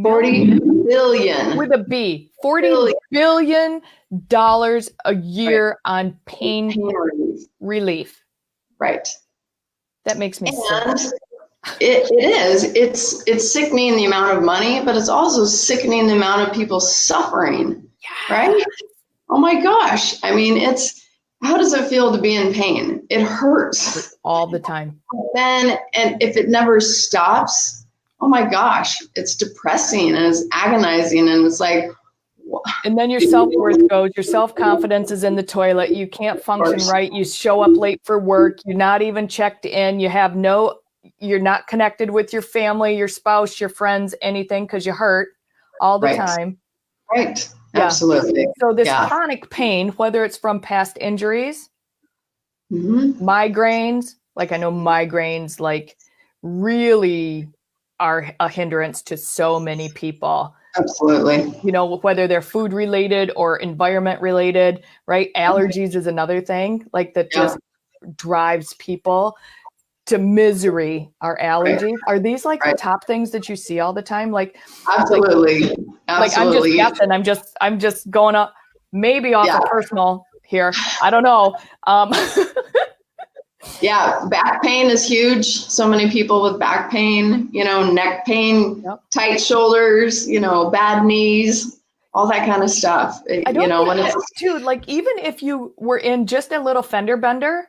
40 0.02 0.60
billion 0.88 1.58
with 1.58 1.72
a 1.72 1.78
B. 1.78 2.32
40 2.42 2.68
billion, 2.68 2.96
billion 3.12 3.82
dollars 4.28 4.90
a 5.06 5.16
year 5.16 5.70
right. 5.70 5.78
on 5.86 6.20
pain, 6.26 6.72
pain 6.72 6.86
relief. 6.86 7.48
relief. 7.60 8.24
Right. 8.80 9.08
That 10.06 10.18
makes 10.18 10.42
me 10.42 10.50
and 10.50 11.00
sick. 11.00 11.14
It, 11.80 12.10
it 12.12 12.24
is. 12.24 12.64
It's 12.76 13.24
it's 13.28 13.52
sickening 13.52 13.96
the 13.96 14.06
amount 14.06 14.38
of 14.38 14.44
money, 14.44 14.84
but 14.84 14.96
it's 14.96 15.10
also 15.10 15.46
sickening 15.46 16.08
the 16.08 16.16
amount 16.16 16.48
of 16.48 16.56
people 16.56 16.80
suffering. 16.80 17.88
Yes. 18.02 18.30
Right? 18.30 18.64
Oh 19.30 19.38
my 19.38 19.62
gosh. 19.62 20.22
I 20.24 20.36
mean, 20.36 20.58
it's 20.58 21.06
how 21.44 21.58
does 21.58 21.74
it 21.74 21.88
feel 21.88 22.12
to 22.12 22.22
be 22.22 22.36
in 22.36 22.54
pain? 22.54 23.06
It 23.10 23.22
hurts 23.22 24.16
all 24.24 24.48
the 24.48 24.60
time. 24.60 25.00
Then 25.34 25.78
and 25.94 26.22
if 26.22 26.36
it 26.36 26.50
never 26.50 26.80
stops, 26.80 27.86
oh 28.20 28.28
my 28.28 28.50
gosh, 28.50 28.98
it's 29.16 29.36
depressing 29.36 30.16
and 30.16 30.26
it's 30.26 30.44
agonizing 30.52 31.30
and 31.30 31.46
it's 31.46 31.60
like 31.60 31.92
and 32.84 32.98
then 32.98 33.10
your 33.10 33.20
self 33.20 33.50
worth 33.54 33.88
goes, 33.88 34.12
your 34.16 34.24
self 34.24 34.56
confidence 34.56 35.12
is 35.12 35.24
in 35.24 35.36
the 35.36 35.44
toilet. 35.44 35.92
You 35.92 36.08
can't 36.08 36.42
function 36.42 36.88
right. 36.90 37.12
You 37.12 37.24
show 37.24 37.62
up 37.62 37.76
late 37.76 38.02
for 38.04 38.20
work. 38.20 38.60
You're 38.66 38.78
not 38.78 39.02
even 39.02 39.28
checked 39.28 39.66
in. 39.66 40.00
You 40.00 40.10
have 40.10 40.36
no, 40.36 40.80
you're 41.20 41.40
not 41.40 41.68
connected 41.68 42.12
with 42.12 42.32
your 42.34 42.42
family, 42.42 42.96
your 42.96 43.08
spouse, 43.08 43.60
your 43.60 43.70
friends, 43.70 44.16
anything 44.22 44.66
because 44.66 44.86
you 44.86 44.94
hurt 44.94 45.30
all 45.82 46.00
the 46.00 46.08
right. 46.08 46.18
time. 46.18 46.58
Right. 47.14 47.50
Yeah. 47.74 47.86
Absolutely. 47.86 48.48
So, 48.60 48.74
this 48.74 48.88
yeah. 48.88 49.08
chronic 49.08 49.50
pain, 49.50 49.90
whether 49.90 50.24
it's 50.24 50.38
from 50.38 50.60
past 50.60 50.98
injuries, 51.00 51.70
mm-hmm. 52.72 53.24
migraines, 53.24 54.16
like 54.36 54.52
I 54.52 54.58
know 54.58 54.72
migraines, 54.72 55.60
like 55.60 55.98
really 56.42 57.48
are 58.00 58.34
a 58.40 58.50
hindrance 58.50 59.02
to 59.04 59.18
so 59.18 59.60
many 59.60 59.90
people 59.90 60.56
Absolutely. 60.78 61.60
You 61.64 61.72
know, 61.72 61.98
whether 61.98 62.28
they're 62.28 62.42
food 62.42 62.74
related 62.74 63.32
or 63.36 63.58
environment 63.58 64.22
related, 64.22 64.84
right? 65.08 65.30
Allergies 65.36 65.96
is 65.96 66.08
another 66.08 66.42
thing, 66.42 66.86
like 66.94 67.14
that 67.16 67.30
yeah. 67.32 67.44
just 67.44 67.58
drives 68.16 68.74
people 68.76 69.36
to 70.10 70.18
misery 70.18 71.10
are 71.22 71.38
allergies. 71.40 71.82
Right. 71.82 71.96
Are 72.08 72.20
these 72.20 72.46
like 72.46 72.64
right. 72.64 72.76
the 72.76 72.82
top 72.82 73.06
things 73.06 73.32
that 73.32 73.50
you 73.50 73.56
see 73.56 73.80
all 73.80 73.94
the 73.94 74.02
time? 74.02 74.32
Like 74.32 74.58
absolutely, 74.88 75.62
like, 75.62 75.78
absolutely. 76.08 76.28
Like 76.30 76.38
I'm 76.38 76.54
just 76.54 76.76
guessing. 76.76 77.12
I'm 77.12 77.24
just 77.24 77.58
I'm 77.62 77.80
just 77.80 78.12
going 78.12 78.36
up 78.36 78.54
maybe 78.92 79.34
off 79.34 79.48
yeah. 79.48 79.60
of 79.60 79.66
personal 79.66 80.26
here. 80.44 80.74
I 81.02 81.10
don't 81.10 81.24
know. 81.24 81.56
Um, 81.88 82.12
Yeah, 83.82 84.26
back 84.30 84.62
pain 84.62 84.90
is 84.90 85.06
huge. 85.06 85.46
So 85.46 85.88
many 85.88 86.10
people 86.10 86.42
with 86.42 86.60
back 86.60 86.90
pain, 86.90 87.50
you 87.52 87.64
know, 87.64 87.92
neck 87.92 88.26
pain, 88.26 88.82
yep. 88.84 89.02
tight 89.14 89.38
shoulders, 89.38 90.28
you 90.28 90.40
know, 90.40 90.70
bad 90.70 91.06
knees, 91.06 91.82
all 92.14 92.28
that 92.30 92.46
kind 92.46 92.64
of 92.64 92.70
stuff. 92.70 93.22
I 93.30 93.52
don't 93.52 93.64
you 93.64 93.68
know, 93.68 93.84
when 93.84 94.00
it's 94.00 94.16
too 94.38 94.60
like 94.60 94.88
even 94.88 95.18
if 95.20 95.44
you 95.44 95.74
were 95.78 95.98
in 95.98 96.26
just 96.26 96.52
a 96.52 96.60
little 96.60 96.82
fender 96.82 97.18
bender, 97.18 97.68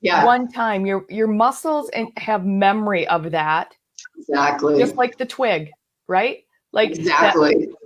yeah, 0.00 0.24
one 0.24 0.50
time 0.50 0.86
your 0.86 1.04
your 1.08 1.26
muscles 1.26 1.90
and 1.90 2.08
have 2.16 2.44
memory 2.44 3.06
of 3.08 3.30
that. 3.30 3.74
Exactly. 4.18 4.78
Just 4.78 4.96
like 4.96 5.18
the 5.18 5.26
twig, 5.26 5.70
right? 6.08 6.44
Like 6.72 6.90
exactly. 6.90 7.66
That, 7.66 7.76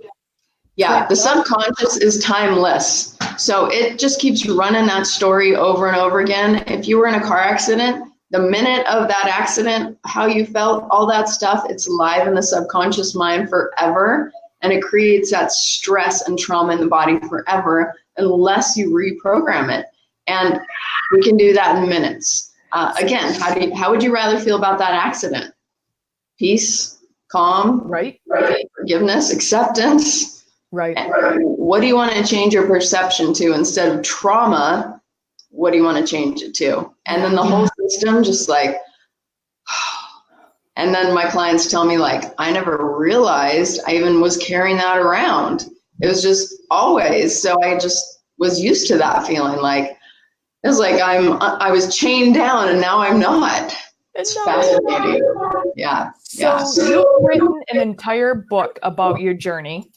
yeah, 0.77 1.07
the 1.07 1.15
subconscious 1.15 1.97
is 1.97 2.21
timeless. 2.21 3.17
So 3.37 3.67
it 3.71 3.97
just 3.97 4.19
keeps 4.19 4.47
running 4.47 4.85
that 4.87 5.07
story 5.07 5.55
over 5.55 5.87
and 5.87 5.95
over 5.95 6.19
again. 6.19 6.63
If 6.67 6.87
you 6.87 6.97
were 6.97 7.07
in 7.07 7.15
a 7.15 7.23
car 7.23 7.39
accident, 7.39 8.11
the 8.31 8.39
minute 8.39 8.85
of 8.87 9.07
that 9.07 9.27
accident, 9.27 9.97
how 10.05 10.25
you 10.25 10.45
felt, 10.45 10.85
all 10.91 11.07
that 11.07 11.29
stuff, 11.29 11.65
it's 11.69 11.87
live 11.87 12.27
in 12.27 12.33
the 12.33 12.43
subconscious 12.43 13.15
mind 13.15 13.49
forever. 13.49 14.33
And 14.61 14.73
it 14.73 14.81
creates 14.81 15.31
that 15.31 15.51
stress 15.51 16.27
and 16.27 16.37
trauma 16.37 16.73
in 16.73 16.79
the 16.79 16.87
body 16.87 17.19
forever 17.29 17.93
unless 18.17 18.75
you 18.75 18.89
reprogram 18.89 19.71
it. 19.71 19.85
And 20.27 20.59
we 21.13 21.21
can 21.21 21.37
do 21.37 21.53
that 21.53 21.77
in 21.77 21.89
minutes. 21.89 22.53
Uh, 22.71 22.93
again, 22.97 23.33
how, 23.33 23.53
do 23.53 23.65
you, 23.65 23.75
how 23.75 23.91
would 23.91 24.03
you 24.03 24.13
rather 24.13 24.39
feel 24.39 24.57
about 24.57 24.79
that 24.79 24.93
accident? 24.93 25.53
Peace, 26.37 26.99
calm, 27.31 27.81
right? 27.87 28.19
right? 28.27 28.65
Forgiveness, 28.77 29.31
acceptance 29.31 30.35
Right. 30.75 30.97
What 31.39 31.79
do 31.79 31.87
you 31.87 31.95
want 31.95 32.11
to 32.11 32.25
change 32.25 32.53
your 32.53 32.67
perception 32.67 33.33
to 33.35 33.53
instead 33.53 33.95
of 33.95 34.03
trauma? 34.03 35.01
What 35.49 35.71
do 35.71 35.77
you 35.77 35.85
want 35.85 35.97
to 35.97 36.05
change 36.05 36.41
it 36.41 36.53
to? 36.55 36.91
And 37.05 37.23
then 37.23 37.33
the 37.33 37.43
whole 37.43 37.69
system 37.79 38.25
just 38.25 38.49
like, 38.49 38.75
and 40.75 40.93
then 40.93 41.15
my 41.15 41.29
clients 41.29 41.71
tell 41.71 41.85
me 41.85 41.97
like, 41.97 42.25
I 42.37 42.51
never 42.51 42.97
realized 42.97 43.79
I 43.87 43.95
even 43.95 44.19
was 44.19 44.35
carrying 44.35 44.75
that 44.75 44.97
around. 44.97 45.69
It 46.01 46.07
was 46.07 46.21
just 46.21 46.53
always. 46.69 47.41
So 47.41 47.55
I 47.63 47.77
just 47.77 48.23
was 48.37 48.61
used 48.61 48.87
to 48.87 48.97
that 48.97 49.25
feeling 49.25 49.61
like, 49.61 49.97
it 50.65 50.67
was 50.67 50.79
like 50.79 50.99
I'm 50.99 51.33
I 51.41 51.69
was 51.71 51.95
chained 51.95 52.33
down 52.33 52.69
and 52.69 52.81
now 52.81 52.97
I'm 52.99 53.19
not. 53.19 53.77
It's 54.15 54.33
fascinating. 54.43 55.21
Yeah. 55.75 56.09
So 56.23 56.41
yeah. 56.83 56.89
you've 56.89 57.05
written 57.21 57.61
an 57.69 57.77
entire 57.77 58.33
book 58.33 58.79
about 58.81 59.21
your 59.21 59.35
journey. 59.35 59.91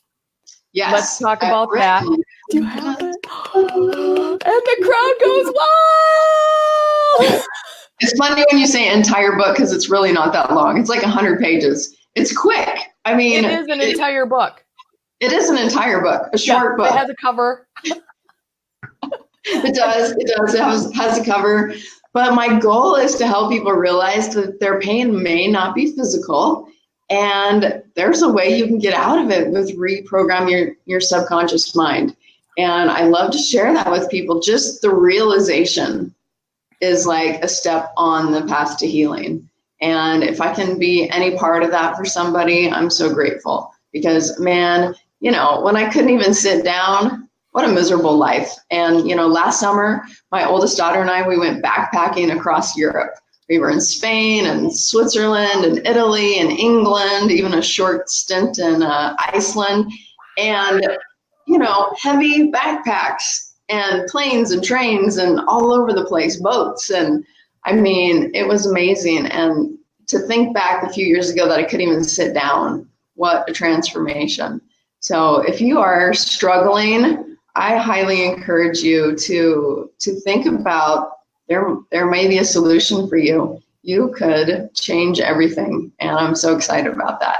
Yes. 0.74 0.92
Let's 0.92 1.18
talk 1.18 1.38
about 1.38 1.70
that. 1.72 2.02
Do 2.50 2.58
you 2.58 2.64
have 2.64 3.00
it? 3.00 3.16
and 3.54 4.40
the 4.42 4.76
crowd 4.84 5.14
goes 5.24 5.54
wild. 7.30 7.42
It's 8.00 8.16
funny 8.16 8.44
when 8.48 8.60
you 8.60 8.68
say 8.68 8.92
entire 8.92 9.36
book 9.36 9.56
because 9.56 9.72
it's 9.72 9.90
really 9.90 10.12
not 10.12 10.32
that 10.32 10.52
long. 10.52 10.78
It's 10.78 10.88
like 10.88 11.02
100 11.02 11.40
pages. 11.40 11.96
It's 12.14 12.32
quick. 12.32 12.78
I 13.04 13.16
mean, 13.16 13.44
it 13.44 13.50
is 13.50 13.66
an 13.66 13.80
it, 13.80 13.88
entire 13.88 14.24
book. 14.24 14.64
It 15.18 15.32
is 15.32 15.48
an 15.48 15.58
entire 15.58 16.00
book, 16.00 16.28
a 16.32 16.38
short 16.38 16.74
yeah, 16.78 16.84
book. 16.84 16.94
It 16.94 16.96
has 16.96 17.10
a 17.10 17.16
cover. 17.16 17.66
it 19.44 19.74
does. 19.74 20.12
It 20.12 20.26
does. 20.36 20.54
It 20.54 20.60
has, 20.60 20.92
has 20.94 21.18
a 21.18 21.24
cover. 21.24 21.74
But 22.12 22.34
my 22.34 22.58
goal 22.58 22.96
is 22.96 23.16
to 23.16 23.26
help 23.26 23.50
people 23.50 23.72
realize 23.72 24.34
that 24.34 24.60
their 24.60 24.80
pain 24.80 25.22
may 25.22 25.46
not 25.46 25.74
be 25.74 25.94
physical 25.94 26.68
and 27.10 27.82
there's 27.94 28.22
a 28.22 28.30
way 28.30 28.56
you 28.56 28.66
can 28.66 28.78
get 28.78 28.94
out 28.94 29.24
of 29.24 29.30
it 29.30 29.48
with 29.50 29.76
reprogram 29.76 30.50
your, 30.50 30.76
your 30.84 31.00
subconscious 31.00 31.74
mind. 31.74 32.14
And 32.58 32.90
I 32.90 33.04
love 33.04 33.30
to 33.32 33.38
share 33.38 33.72
that 33.72 33.90
with 33.90 34.10
people. 34.10 34.40
Just 34.40 34.82
the 34.82 34.94
realization 34.94 36.14
is 36.80 37.06
like 37.06 37.42
a 37.42 37.48
step 37.48 37.92
on 37.96 38.32
the 38.32 38.42
path 38.46 38.78
to 38.78 38.86
healing. 38.86 39.48
And 39.80 40.22
if 40.22 40.40
I 40.40 40.52
can 40.52 40.78
be 40.78 41.08
any 41.08 41.36
part 41.36 41.62
of 41.62 41.70
that 41.70 41.96
for 41.96 42.04
somebody, 42.04 42.70
I'm 42.70 42.90
so 42.90 43.12
grateful 43.12 43.72
because, 43.92 44.38
man, 44.38 44.94
you 45.20 45.30
know, 45.30 45.60
when 45.62 45.76
I 45.76 45.88
couldn't 45.88 46.10
even 46.10 46.34
sit 46.34 46.64
down, 46.64 47.27
what 47.52 47.64
a 47.64 47.72
miserable 47.72 48.16
life. 48.16 48.52
And, 48.70 49.08
you 49.08 49.16
know, 49.16 49.26
last 49.26 49.60
summer, 49.60 50.02
my 50.30 50.46
oldest 50.46 50.76
daughter 50.76 51.00
and 51.00 51.10
I, 51.10 51.26
we 51.26 51.38
went 51.38 51.64
backpacking 51.64 52.36
across 52.36 52.76
Europe. 52.76 53.14
We 53.48 53.58
were 53.58 53.70
in 53.70 53.80
Spain 53.80 54.46
and 54.46 54.74
Switzerland 54.74 55.64
and 55.64 55.86
Italy 55.86 56.38
and 56.38 56.50
England, 56.50 57.30
even 57.30 57.54
a 57.54 57.62
short 57.62 58.10
stint 58.10 58.58
in 58.58 58.82
uh, 58.82 59.16
Iceland. 59.18 59.90
And, 60.36 60.86
you 61.46 61.58
know, 61.58 61.94
heavy 61.98 62.50
backpacks 62.52 63.54
and 63.70 64.06
planes 64.08 64.52
and 64.52 64.62
trains 64.62 65.16
and 65.16 65.40
all 65.48 65.72
over 65.72 65.92
the 65.92 66.04
place, 66.04 66.36
boats. 66.40 66.90
And 66.90 67.24
I 67.64 67.72
mean, 67.72 68.30
it 68.34 68.46
was 68.46 68.66
amazing. 68.66 69.26
And 69.26 69.78
to 70.08 70.18
think 70.20 70.54
back 70.54 70.82
a 70.82 70.92
few 70.92 71.06
years 71.06 71.30
ago 71.30 71.48
that 71.48 71.58
I 71.58 71.64
couldn't 71.64 71.88
even 71.88 72.04
sit 72.04 72.34
down, 72.34 72.88
what 73.14 73.48
a 73.48 73.52
transformation. 73.52 74.60
So 75.00 75.40
if 75.40 75.60
you 75.60 75.78
are 75.78 76.12
struggling, 76.12 77.27
I 77.58 77.76
highly 77.76 78.24
encourage 78.24 78.78
you 78.78 79.16
to 79.16 79.90
to 79.98 80.20
think 80.20 80.46
about 80.46 81.10
there 81.48 81.76
there 81.90 82.06
may 82.06 82.28
be 82.28 82.38
a 82.38 82.44
solution 82.44 83.08
for 83.08 83.16
you. 83.16 83.60
You 83.82 84.14
could 84.16 84.72
change 84.74 85.18
everything, 85.18 85.90
and 85.98 86.16
I'm 86.16 86.36
so 86.36 86.54
excited 86.56 86.92
about 86.92 87.18
that. 87.20 87.38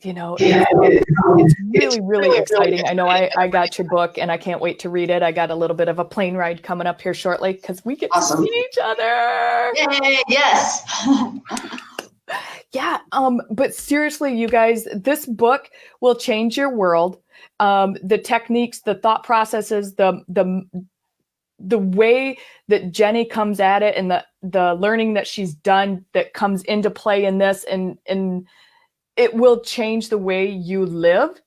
You 0.00 0.14
know, 0.14 0.36
yeah. 0.40 0.64
it's, 0.82 1.54
it's 1.72 1.98
really, 1.98 2.00
really 2.00 2.38
exciting. 2.38 2.84
I 2.88 2.92
know 2.92 3.06
I, 3.06 3.30
I 3.36 3.46
got 3.46 3.78
your 3.78 3.86
book 3.86 4.18
and 4.18 4.32
I 4.32 4.36
can't 4.36 4.60
wait 4.60 4.80
to 4.80 4.88
read 4.88 5.10
it. 5.10 5.22
I 5.22 5.30
got 5.30 5.52
a 5.52 5.54
little 5.54 5.76
bit 5.76 5.86
of 5.86 6.00
a 6.00 6.04
plane 6.04 6.34
ride 6.34 6.64
coming 6.64 6.88
up 6.88 7.00
here 7.00 7.14
shortly 7.14 7.52
because 7.52 7.84
we 7.84 7.94
get 7.94 8.10
awesome. 8.12 8.44
to 8.44 8.50
see 8.50 8.66
each 8.68 8.78
other. 8.82 9.72
Yay, 9.76 10.22
yes. 10.26 11.06
yeah. 12.72 12.98
Um, 13.12 13.40
but 13.50 13.74
seriously, 13.74 14.36
you 14.36 14.48
guys, 14.48 14.88
this 14.92 15.24
book 15.24 15.70
will 16.00 16.16
change 16.16 16.56
your 16.56 16.70
world. 16.70 17.18
Um, 17.60 17.96
the 18.02 18.18
techniques, 18.18 18.80
the 18.80 18.96
thought 18.96 19.24
processes, 19.24 19.94
the 19.94 20.22
the 20.28 20.62
the 21.58 21.78
way 21.78 22.38
that 22.68 22.90
Jenny 22.90 23.24
comes 23.24 23.60
at 23.60 23.82
it 23.82 23.96
and 23.96 24.10
the 24.10 24.24
the 24.42 24.74
learning 24.74 25.14
that 25.14 25.26
she's 25.26 25.54
done 25.54 26.04
that 26.12 26.34
comes 26.34 26.62
into 26.64 26.90
play 26.90 27.24
in 27.24 27.38
this 27.38 27.64
and 27.64 27.98
and 28.06 28.46
it 29.16 29.34
will 29.34 29.60
change 29.60 30.08
the 30.08 30.18
way 30.18 30.48
you 30.48 30.86
live. 30.86 31.40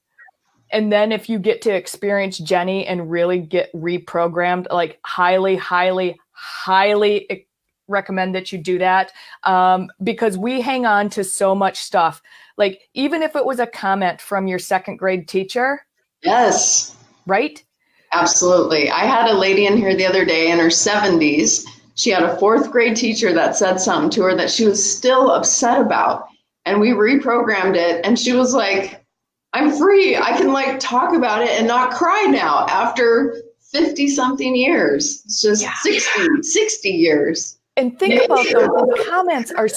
And 0.71 0.91
then 0.91 1.11
if 1.11 1.29
you 1.29 1.39
get 1.39 1.61
to 1.63 1.73
experience 1.73 2.37
Jenny 2.37 2.85
and 2.85 3.09
really 3.09 3.39
get 3.39 3.73
reprogrammed, 3.73 4.71
like 4.71 4.99
highly, 5.03 5.55
highly, 5.55 6.19
highly 6.31 7.47
recommend 7.87 8.33
that 8.35 8.51
you 8.51 8.57
do 8.57 8.79
that 8.79 9.11
um, 9.43 9.89
because 10.03 10.37
we 10.37 10.61
hang 10.61 10.85
on 10.85 11.09
to 11.11 11.23
so 11.23 11.53
much 11.53 11.77
stuff. 11.77 12.21
Like 12.57 12.81
even 12.93 13.21
if 13.21 13.35
it 13.35 13.45
was 13.45 13.59
a 13.59 13.67
comment 13.67 14.21
from 14.21 14.47
your 14.47 14.59
second 14.59 14.97
grade 14.97 15.27
teacher. 15.27 15.84
Yes. 16.25 16.95
Right? 17.25 17.63
Absolutely. 18.11 18.89
I 18.89 19.05
had 19.05 19.29
a 19.29 19.37
lady 19.37 19.65
in 19.65 19.77
here 19.77 19.95
the 19.95 20.05
other 20.05 20.25
day 20.25 20.51
in 20.51 20.59
her 20.59 20.67
70s. 20.67 21.65
She 21.95 22.09
had 22.09 22.23
a 22.23 22.37
fourth 22.37 22.71
grade 22.71 22.95
teacher 22.95 23.33
that 23.33 23.55
said 23.55 23.77
something 23.77 24.09
to 24.11 24.23
her 24.23 24.35
that 24.35 24.49
she 24.49 24.65
was 24.65 24.97
still 24.97 25.31
upset 25.31 25.79
about. 25.79 26.27
And 26.65 26.79
we 26.79 26.89
reprogrammed 26.89 27.75
it. 27.75 28.05
And 28.05 28.17
she 28.17 28.33
was 28.33 28.53
like, 28.53 29.05
I'm 29.53 29.77
free. 29.77 30.17
I 30.17 30.37
can 30.37 30.51
like 30.51 30.79
talk 30.79 31.15
about 31.15 31.41
it 31.41 31.49
and 31.51 31.67
not 31.67 31.91
cry 31.91 32.23
now 32.23 32.65
after 32.67 33.41
50 33.71 34.09
something 34.09 34.55
years. 34.55 35.21
It's 35.25 35.41
just 35.41 35.61
yeah. 35.61 35.73
60, 35.81 36.41
60 36.41 36.89
years. 36.89 37.57
And 37.77 37.97
think 37.99 38.23
about 38.23 38.45
those 38.51 39.07
comments 39.07 39.51
are 39.51 39.67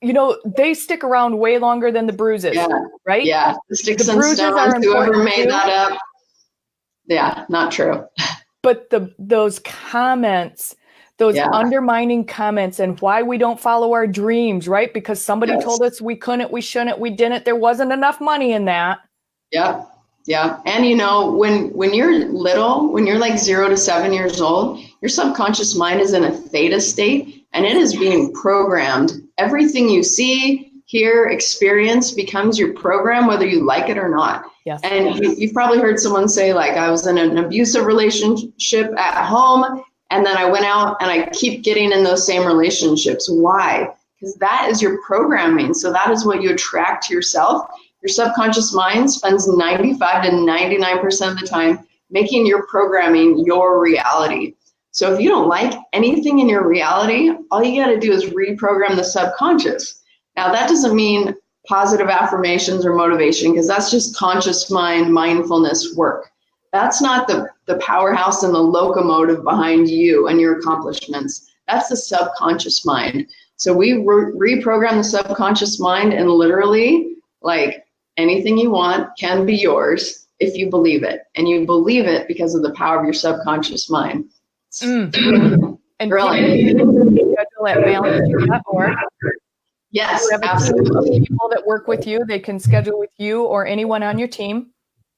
you 0.00 0.12
know, 0.12 0.38
they 0.44 0.74
stick 0.74 1.02
around 1.02 1.38
way 1.38 1.58
longer 1.58 1.90
than 1.90 2.06
the 2.06 2.12
bruises, 2.12 2.54
yeah. 2.54 2.68
right? 3.04 3.24
Yeah, 3.24 3.54
the 3.68 3.76
sticks 3.76 4.06
the 4.06 4.12
and 4.12 4.24
stones. 4.24 4.84
Whoever 4.84 5.22
made 5.24 5.44
too. 5.44 5.50
that 5.50 5.68
up, 5.68 5.98
yeah, 7.06 7.44
not 7.48 7.72
true. 7.72 8.04
But 8.62 8.90
the 8.90 9.12
those 9.18 9.58
comments, 9.60 10.76
those 11.16 11.34
yeah. 11.36 11.50
undermining 11.50 12.26
comments, 12.26 12.78
and 12.78 13.00
why 13.00 13.22
we 13.22 13.38
don't 13.38 13.58
follow 13.58 13.92
our 13.92 14.06
dreams, 14.06 14.68
right? 14.68 14.92
Because 14.92 15.20
somebody 15.20 15.52
yes. 15.52 15.64
told 15.64 15.82
us 15.82 16.00
we 16.00 16.14
couldn't, 16.14 16.52
we 16.52 16.60
shouldn't, 16.60 17.00
we 17.00 17.10
didn't. 17.10 17.44
There 17.44 17.56
wasn't 17.56 17.92
enough 17.92 18.20
money 18.20 18.52
in 18.52 18.66
that. 18.66 19.00
Yeah, 19.50 19.84
yeah. 20.26 20.60
And 20.64 20.86
you 20.86 20.96
know, 20.96 21.32
when 21.32 21.70
when 21.70 21.92
you're 21.92 22.28
little, 22.28 22.92
when 22.92 23.06
you're 23.06 23.18
like 23.18 23.38
zero 23.38 23.68
to 23.68 23.76
seven 23.76 24.12
years 24.12 24.40
old, 24.40 24.80
your 25.00 25.08
subconscious 25.08 25.74
mind 25.74 26.00
is 26.00 26.12
in 26.12 26.24
a 26.24 26.30
theta 26.30 26.80
state, 26.80 27.46
and 27.52 27.64
it 27.64 27.76
is 27.76 27.96
being 27.96 28.32
programmed. 28.32 29.22
Everything 29.38 29.88
you 29.88 30.02
see, 30.02 30.72
hear, 30.86 31.26
experience 31.26 32.10
becomes 32.10 32.58
your 32.58 32.72
program, 32.74 33.26
whether 33.26 33.46
you 33.46 33.64
like 33.64 33.88
it 33.88 33.98
or 33.98 34.08
not. 34.08 34.44
Yes. 34.64 34.80
And 34.84 35.16
you, 35.16 35.34
you've 35.36 35.54
probably 35.54 35.78
heard 35.78 35.98
someone 35.98 36.28
say, 36.28 36.52
like, 36.52 36.72
I 36.72 36.90
was 36.90 37.06
in 37.06 37.18
an 37.18 37.38
abusive 37.38 37.86
relationship 37.86 38.92
at 38.98 39.24
home, 39.24 39.82
and 40.10 40.24
then 40.24 40.36
I 40.36 40.46
went 40.46 40.64
out 40.64 40.96
and 41.00 41.10
I 41.10 41.28
keep 41.30 41.62
getting 41.62 41.92
in 41.92 42.04
those 42.04 42.26
same 42.26 42.46
relationships. 42.46 43.28
Why? 43.30 43.88
Because 44.18 44.34
that 44.36 44.68
is 44.70 44.82
your 44.82 45.00
programming. 45.02 45.74
So 45.74 45.92
that 45.92 46.10
is 46.10 46.24
what 46.24 46.42
you 46.42 46.50
attract 46.50 47.06
to 47.06 47.14
yourself. 47.14 47.70
Your 48.02 48.08
subconscious 48.08 48.72
mind 48.72 49.10
spends 49.10 49.48
95 49.48 50.24
to 50.24 50.30
99% 50.30 51.30
of 51.30 51.38
the 51.38 51.46
time 51.46 51.86
making 52.10 52.46
your 52.46 52.66
programming 52.66 53.44
your 53.44 53.82
reality. 53.82 54.54
So 54.98 55.14
if 55.14 55.20
you 55.20 55.28
don't 55.28 55.46
like 55.46 55.78
anything 55.92 56.40
in 56.40 56.48
your 56.48 56.66
reality, 56.66 57.30
all 57.52 57.62
you 57.62 57.80
got 57.80 57.92
to 57.92 58.00
do 58.00 58.10
is 58.10 58.30
reprogram 58.30 58.96
the 58.96 59.04
subconscious. 59.04 60.02
Now, 60.34 60.50
that 60.50 60.68
doesn't 60.68 60.96
mean 60.96 61.36
positive 61.68 62.08
affirmations 62.08 62.84
or 62.84 62.96
motivation 62.96 63.52
because 63.52 63.68
that's 63.68 63.92
just 63.92 64.16
conscious 64.16 64.72
mind 64.72 65.14
mindfulness 65.14 65.94
work. 65.94 66.32
That's 66.72 67.00
not 67.00 67.28
the, 67.28 67.48
the 67.66 67.76
powerhouse 67.76 68.42
and 68.42 68.52
the 68.52 68.58
locomotive 68.58 69.44
behind 69.44 69.88
you 69.88 70.26
and 70.26 70.40
your 70.40 70.58
accomplishments. 70.58 71.48
That's 71.68 71.90
the 71.90 71.96
subconscious 71.96 72.84
mind. 72.84 73.28
So 73.54 73.72
we 73.72 74.04
re- 74.04 74.56
reprogram 74.56 74.96
the 74.96 75.04
subconscious 75.04 75.78
mind 75.78 76.12
and 76.12 76.28
literally 76.28 77.18
like 77.40 77.86
anything 78.16 78.58
you 78.58 78.72
want 78.72 79.16
can 79.16 79.46
be 79.46 79.54
yours 79.54 80.26
if 80.40 80.56
you 80.56 80.68
believe 80.68 81.04
it. 81.04 81.20
And 81.36 81.48
you 81.48 81.66
believe 81.66 82.06
it 82.06 82.26
because 82.26 82.56
of 82.56 82.62
the 82.62 82.74
power 82.74 82.98
of 82.98 83.04
your 83.04 83.14
subconscious 83.14 83.88
mind 83.88 84.28
mm. 84.82 85.78
and 86.00 86.12
really 86.12 86.70
schedule 86.70 87.66
at 87.66 87.86
Yes, 89.90 90.28
absolutely. 90.42 91.20
People 91.20 91.48
that 91.48 91.66
work 91.66 91.88
with 91.88 92.06
you, 92.06 92.24
they 92.26 92.38
can 92.38 92.58
schedule 92.58 92.98
with 92.98 93.10
you 93.16 93.44
or 93.44 93.66
anyone 93.66 94.02
on 94.02 94.18
your 94.18 94.28
team. 94.28 94.70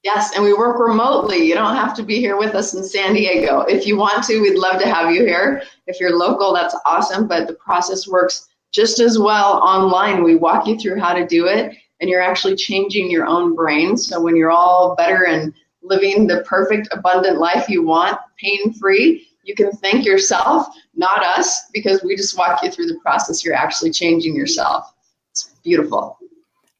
Yes, 0.02 0.34
and 0.34 0.42
we 0.42 0.54
work 0.54 0.78
remotely. 0.78 1.38
You 1.38 1.54
don't 1.54 1.74
have 1.74 1.94
to 1.96 2.02
be 2.02 2.20
here 2.20 2.38
with 2.38 2.54
us 2.54 2.72
in 2.72 2.82
San 2.82 3.12
Diego. 3.12 3.62
If 3.62 3.86
you 3.86 3.98
want 3.98 4.24
to, 4.24 4.40
we'd 4.40 4.56
love 4.56 4.80
to 4.80 4.88
have 4.88 5.12
you 5.12 5.26
here. 5.26 5.62
If 5.86 6.00
you're 6.00 6.16
local, 6.16 6.54
that's 6.54 6.74
awesome, 6.86 7.28
but 7.28 7.46
the 7.46 7.54
process 7.54 8.08
works 8.08 8.48
just 8.72 9.00
as 9.00 9.18
well 9.18 9.60
online. 9.60 10.22
We 10.22 10.36
walk 10.36 10.66
you 10.66 10.78
through 10.78 11.00
how 11.00 11.12
to 11.12 11.26
do 11.26 11.46
it, 11.46 11.76
and 12.00 12.08
you're 12.08 12.22
actually 12.22 12.56
changing 12.56 13.10
your 13.10 13.26
own 13.26 13.54
brain. 13.54 13.96
So 13.96 14.20
when 14.20 14.36
you're 14.36 14.50
all 14.50 14.94
better 14.94 15.26
and 15.26 15.52
living 15.82 16.26
the 16.26 16.44
perfect, 16.46 16.88
abundant 16.92 17.38
life 17.38 17.68
you 17.68 17.84
want, 17.84 18.18
pain 18.38 18.72
free, 18.72 19.28
you 19.44 19.54
can 19.54 19.72
thank 19.72 20.04
yourself, 20.04 20.66
not 20.94 21.22
us, 21.22 21.68
because 21.72 22.02
we 22.02 22.16
just 22.16 22.36
walk 22.36 22.62
you 22.62 22.70
through 22.70 22.86
the 22.86 22.98
process. 23.00 23.44
You're 23.44 23.54
actually 23.54 23.90
changing 23.90 24.34
yourself. 24.34 24.92
It's 25.30 25.54
beautiful. 25.64 26.18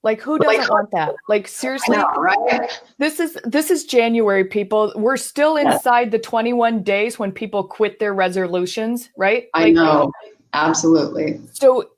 Like 0.03 0.21
who 0.23 0.39
doesn't 0.39 0.61
like, 0.61 0.71
want 0.71 0.91
that? 0.93 1.15
Like 1.29 1.47
seriously, 1.47 1.97
know, 1.97 2.07
right? 2.17 2.71
This 2.99 3.21
is 3.21 3.37
this 3.45 3.71
is 3.71 3.85
January, 3.85 4.45
people. 4.45 4.93
We're 4.97 5.19
still 5.19 5.57
inside 5.57 6.07
yeah. 6.07 6.11
the 6.11 6.19
21 6.21 6.83
days 6.83 7.19
when 7.19 7.33
people 7.33 7.65
quit 7.65 7.99
their 7.99 8.15
resolutions, 8.15 9.11
right? 9.19 9.49
I 9.53 9.71
know. 9.71 10.11
Absolutely. 10.55 11.41
So 11.53 11.91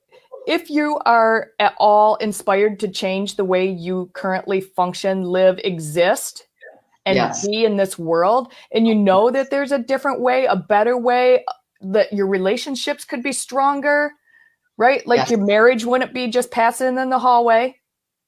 if 0.48 0.68
you 0.68 0.98
are 1.06 1.50
at 1.60 1.74
all 1.78 2.16
inspired 2.16 2.80
to 2.80 2.88
change 2.88 3.36
the 3.36 3.44
way 3.44 3.68
you 3.68 4.10
currently 4.14 4.60
function, 4.60 5.22
live, 5.22 5.60
exist, 5.62 6.48
and 7.04 7.16
yes. 7.16 7.46
be 7.46 7.64
in 7.64 7.76
this 7.76 7.98
world 7.98 8.52
and 8.72 8.86
you 8.86 8.94
know 8.94 9.30
that 9.30 9.50
there's 9.50 9.72
a 9.72 9.78
different 9.78 10.20
way 10.20 10.44
a 10.46 10.56
better 10.56 10.96
way 10.96 11.44
that 11.80 12.12
your 12.12 12.26
relationships 12.26 13.04
could 13.04 13.22
be 13.22 13.32
stronger 13.32 14.12
right 14.78 15.06
like 15.06 15.18
yes. 15.18 15.30
your 15.30 15.44
marriage 15.44 15.84
wouldn't 15.84 16.14
be 16.14 16.28
just 16.28 16.50
passing 16.50 16.98
in 16.98 17.10
the 17.10 17.18
hallway 17.18 17.74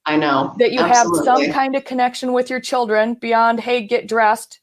i 0.07 0.17
know 0.17 0.55
that 0.59 0.73
you 0.73 0.81
Absolutely. 0.81 1.27
have 1.27 1.39
some 1.39 1.53
kind 1.53 1.77
of 1.77 1.85
connection 1.85 2.33
with 2.33 2.51
your 2.51 2.61
children 2.61 3.15
beyond 3.15 3.61
hey 3.61 3.87
get 3.87 4.09
dressed 4.09 4.61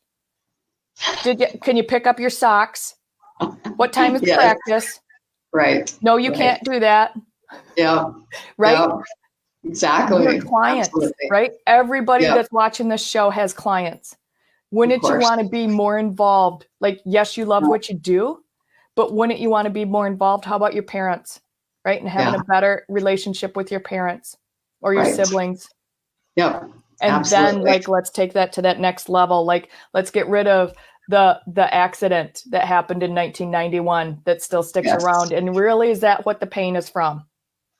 did 1.23 1.39
you, 1.39 1.47
can 1.63 1.77
you 1.77 1.83
pick 1.83 2.05
up 2.05 2.19
your 2.19 2.29
socks 2.29 2.95
what 3.77 3.93
time 3.93 4.15
is 4.15 4.21
yes. 4.25 4.37
practice 4.37 4.99
right 5.53 5.97
no 6.01 6.17
you 6.17 6.29
right. 6.29 6.37
can't 6.37 6.63
do 6.63 6.79
that 6.79 7.13
yeah 7.77 8.05
right 8.57 8.77
yeah. 8.77 8.97
Exactly. 9.63 10.39
Clients, 10.41 10.87
Absolutely. 10.87 11.27
right? 11.29 11.51
Everybody 11.67 12.25
that's 12.25 12.51
watching 12.51 12.89
this 12.89 13.05
show 13.05 13.29
has 13.29 13.53
clients. 13.53 14.15
Wouldn't 14.71 15.03
you 15.03 15.19
want 15.19 15.41
to 15.41 15.49
be 15.49 15.67
more 15.67 15.99
involved? 15.99 16.65
Like, 16.79 17.01
yes, 17.05 17.37
you 17.37 17.45
love 17.45 17.67
what 17.67 17.89
you 17.89 17.95
do, 17.95 18.43
but 18.95 19.13
wouldn't 19.13 19.39
you 19.39 19.49
want 19.49 19.65
to 19.65 19.69
be 19.69 19.85
more 19.85 20.07
involved? 20.07 20.45
How 20.45 20.55
about 20.55 20.73
your 20.73 20.83
parents? 20.83 21.41
right? 21.85 21.99
And 21.99 22.09
having 22.09 22.33
yeah. 22.33 22.41
a 22.41 22.43
better 22.43 22.85
relationship 22.89 23.55
with 23.55 23.71
your 23.71 23.79
parents 23.79 24.37
or 24.81 24.93
your 24.93 25.03
right. 25.03 25.15
siblings. 25.15 25.69
Yep. 26.35 26.63
And 27.01 27.11
Absolutely. 27.11 27.51
then 27.51 27.63
like 27.63 27.87
let's 27.87 28.09
take 28.09 28.33
that 28.33 28.53
to 28.53 28.61
that 28.61 28.79
next 28.79 29.09
level. 29.09 29.45
Like 29.45 29.71
let's 29.93 30.11
get 30.11 30.27
rid 30.27 30.47
of 30.47 30.73
the 31.09 31.39
the 31.47 31.73
accident 31.73 32.43
that 32.51 32.65
happened 32.65 33.03
in 33.03 33.13
1991 33.13 34.21
that 34.25 34.41
still 34.41 34.63
sticks 34.63 34.87
yes. 34.87 35.03
around. 35.03 35.31
And 35.31 35.55
really 35.55 35.89
is 35.89 35.99
that 36.01 36.25
what 36.25 36.39
the 36.39 36.47
pain 36.47 36.75
is 36.75 36.89
from? 36.89 37.25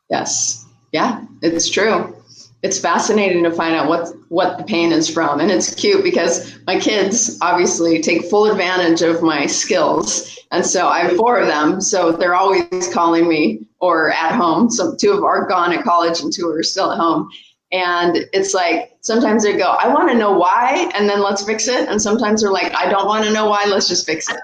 Yes. 0.10 0.66
Yeah, 0.92 1.24
it's 1.42 1.70
true. 1.70 2.16
It's 2.64 2.80
fascinating 2.80 3.44
to 3.44 3.52
find 3.52 3.76
out 3.76 3.88
what 3.88 4.10
what 4.30 4.58
the 4.58 4.64
pain 4.64 4.92
is 4.92 5.10
from. 5.10 5.40
And 5.40 5.50
it's 5.50 5.74
cute 5.74 6.04
because 6.04 6.58
my 6.68 6.80
kids 6.80 7.38
obviously 7.42 8.02
take 8.02 8.30
full 8.30 8.46
advantage 8.46 9.02
of 9.02 9.24
my 9.24 9.46
skills. 9.46 10.38
And 10.52 10.66
so 10.66 10.88
I 10.88 11.00
have 11.00 11.16
four 11.18 11.40
of 11.40 11.48
them. 11.48 11.82
So 11.82 12.12
they're 12.12 12.36
always 12.36 12.94
calling 12.94 13.28
me 13.28 13.66
or 13.80 14.12
at 14.12 14.36
home. 14.36 14.70
So 14.70 14.96
two 14.96 15.12
of 15.12 15.24
are 15.24 15.48
gone 15.48 15.74
at 15.74 15.84
college 15.84 16.22
and 16.22 16.32
two 16.32 16.48
are 16.50 16.62
still 16.62 16.92
at 16.92 16.98
home. 16.98 17.30
And 17.72 18.18
it's 18.34 18.54
like 18.54 18.98
sometimes 19.02 19.44
they 19.44 19.58
go, 19.58 19.72
I 19.80 19.88
want 19.88 20.10
to 20.12 20.18
know 20.18 20.38
why, 20.38 20.92
and 20.94 21.10
then 21.10 21.22
let's 21.22 21.44
fix 21.44 21.68
it. 21.70 21.88
And 21.88 22.02
sometimes 22.02 22.42
they're 22.42 22.52
like, 22.52 22.76
I 22.76 22.90
don't 22.90 23.08
want 23.08 23.24
to 23.26 23.32
know 23.32 23.50
why, 23.50 23.66
let's 23.66 23.88
just 23.88 24.06
fix 24.06 24.30
it. 24.30 24.38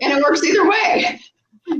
And 0.00 0.12
it 0.12 0.22
works 0.22 0.44
either 0.44 0.68
way. 0.68 1.20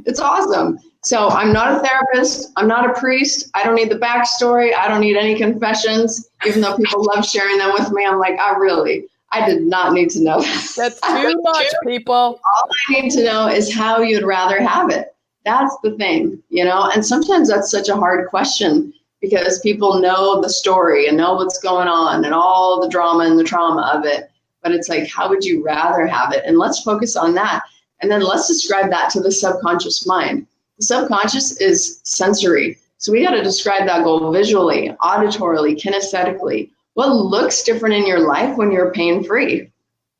It's 0.07 0.19
awesome. 0.19 0.79
So 1.05 1.29
I'm 1.29 1.53
not 1.53 1.77
a 1.77 1.87
therapist. 1.87 2.53
I'm 2.57 2.67
not 2.67 2.91
a 2.91 2.99
priest. 2.99 3.51
I 3.55 3.63
don't 3.63 3.77
need 3.77 3.91
the 3.91 3.99
backstory. 3.99 4.75
I 4.75 4.89
don't 4.89 5.01
need 5.01 5.17
any 5.17 5.37
confessions, 5.37 6.29
even 6.47 6.61
though 6.61 6.77
people 6.77 7.05
love 7.05 7.25
sharing 7.25 7.57
them 7.59 7.73
with 7.73 7.91
me. 7.93 8.05
I'm 8.05 8.19
like, 8.19 8.39
I 8.39 8.57
really, 8.57 9.07
I 9.31 9.49
did 9.49 9.63
not 9.63 9.93
need 9.93 10.11
to 10.11 10.21
know. 10.23 10.41
that. 10.41 10.73
That's 10.77 11.01
too 11.07 11.41
much, 11.43 11.67
people. 11.85 12.15
All 12.15 12.71
I 12.89 13.01
need 13.01 13.11
to 13.13 13.25
know 13.25 13.47
is 13.47 13.73
how 13.73 14.01
you'd 14.01 14.25
rather 14.25 14.61
have 14.61 14.91
it. 14.91 15.15
That's 15.45 15.77
the 15.83 15.97
thing, 15.97 16.43
you 16.51 16.65
know? 16.65 16.91
And 16.93 17.05
sometimes 17.05 17.49
that's 17.49 17.71
such 17.71 17.89
a 17.89 17.97
hard 17.97 18.29
question 18.29 18.93
because 19.21 19.61
people 19.61 20.01
know 20.01 20.41
the 20.41 20.51
story 20.51 21.07
and 21.07 21.17
know 21.17 21.35
what's 21.35 21.61
going 21.61 21.89
on 21.89 22.25
and 22.25 22.35
all 22.35 22.81
the 22.81 22.89
drama 22.89 23.25
and 23.25 23.39
the 23.39 23.45
trauma 23.45 23.91
of 23.95 24.05
it. 24.05 24.31
But 24.63 24.73
it's 24.73 24.89
like, 24.89 25.09
how 25.09 25.29
would 25.29 25.45
you 25.45 25.65
rather 25.65 26.07
have 26.07 26.33
it? 26.33 26.43
And 26.45 26.59
let's 26.59 26.83
focus 26.83 27.17
on 27.17 27.35
that. 27.35 27.63
And 28.01 28.11
then 28.11 28.21
let's 28.21 28.49
describe 28.49 28.91
that 28.91 29.11
to 29.11 29.21
the 29.21 29.31
subconscious 29.31 30.07
mind. 30.07 30.47
Subconscious 30.81 31.61
is 31.61 32.01
sensory. 32.05 32.79
So 32.99 33.13
we 33.13 33.23
got 33.23 33.33
to 33.33 33.43
describe 33.43 33.87
that 33.87 34.05
goal 34.05 34.33
visually, 34.33 34.95
auditorily, 35.03 35.81
kinesthetically. 35.81 36.71
What 36.95 37.11
looks 37.11 37.63
different 37.63 37.95
in 37.95 38.07
your 38.07 38.21
life 38.21 38.57
when 38.57 38.73
you're 38.73 38.93
pain 38.93 39.23
free? 39.23 39.71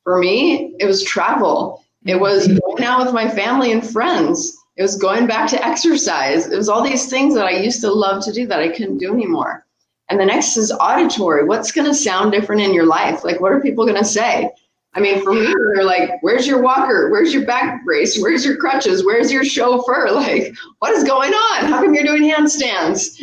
For 0.03 0.17
me, 0.17 0.75
it 0.79 0.85
was 0.85 1.03
travel. 1.03 1.83
It 2.05 2.19
was 2.19 2.47
mm-hmm. 2.47 2.57
going 2.65 2.83
out 2.83 3.03
with 3.03 3.13
my 3.13 3.29
family 3.29 3.71
and 3.71 3.85
friends. 3.85 4.57
It 4.77 4.81
was 4.81 4.95
going 4.95 5.27
back 5.27 5.49
to 5.49 5.65
exercise. 5.65 6.47
It 6.47 6.55
was 6.55 6.69
all 6.69 6.81
these 6.81 7.09
things 7.09 7.35
that 7.35 7.45
I 7.45 7.51
used 7.51 7.81
to 7.81 7.91
love 7.91 8.23
to 8.23 8.31
do 8.31 8.47
that 8.47 8.61
I 8.61 8.69
couldn't 8.69 8.99
do 8.99 9.13
anymore. 9.13 9.65
And 10.09 10.19
the 10.19 10.25
next 10.25 10.55
is 10.55 10.71
auditory. 10.71 11.43
What's 11.43 11.73
going 11.73 11.85
to 11.85 11.93
sound 11.93 12.31
different 12.31 12.61
in 12.61 12.73
your 12.73 12.85
life? 12.85 13.23
Like, 13.23 13.41
what 13.41 13.51
are 13.51 13.59
people 13.59 13.85
going 13.85 13.97
to 13.97 14.05
say? 14.05 14.49
I 14.95 14.99
mean, 14.99 15.21
for 15.23 15.33
me, 15.33 15.53
they're 15.75 15.83
like, 15.83 16.21
where's 16.21 16.47
your 16.47 16.61
walker? 16.61 17.09
Where's 17.11 17.33
your 17.33 17.45
back 17.45 17.85
brace? 17.85 18.19
Where's 18.19 18.43
your 18.43 18.57
crutches? 18.57 19.05
Where's 19.05 19.31
your 19.31 19.43
chauffeur? 19.43 20.09
Like, 20.19 20.53
what 20.79 20.91
is 20.91 21.03
going 21.03 21.31
on? 21.31 21.65
How 21.65 21.81
come 21.81 21.93
you're 21.93 22.03
doing 22.03 22.23
handstands? 22.23 23.19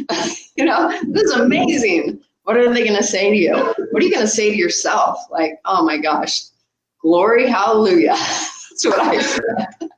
you 0.57 0.65
know, 0.65 0.89
this 1.09 1.25
is 1.25 1.33
amazing. 1.33 2.21
What 2.45 2.57
are 2.57 2.73
they 2.73 2.85
going 2.85 2.97
to 2.97 3.05
say 3.05 3.31
to 3.31 3.37
you? 3.37 3.55
What 3.91 4.03
are 4.03 4.07
you 4.07 4.13
going 4.13 4.25
to 4.25 4.31
say 4.31 4.51
to 4.51 4.57
yourself? 4.57 5.19
Like, 5.31 5.59
oh 5.65 5.85
my 5.85 5.99
gosh, 5.99 6.43
glory, 7.01 7.49
hallelujah. 7.49 8.11
That's 8.17 8.87
what 8.87 9.01
I 9.01 9.21
said 9.21 9.91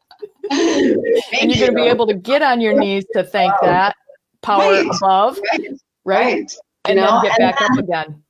and 0.50 1.50
you're 1.50 1.68
going 1.68 1.70
to 1.70 1.72
be 1.72 1.88
able 1.88 2.07
to 2.07 2.14
get 2.14 2.42
on 2.42 2.61
your 2.61 2.78
knees 2.78 3.04
to 3.12 3.22
thank 3.24 3.52
that 3.62 3.94
power 4.42 4.72
right. 4.72 4.87
above, 4.87 5.38
right? 5.52 5.61
right. 6.04 6.54
And 6.85 6.98
you 6.98 7.04
know? 7.04 7.20
then 7.22 7.31
get 7.31 7.38
back 7.38 7.59
then, 7.59 7.72
up 7.72 7.78
again. 7.78 8.22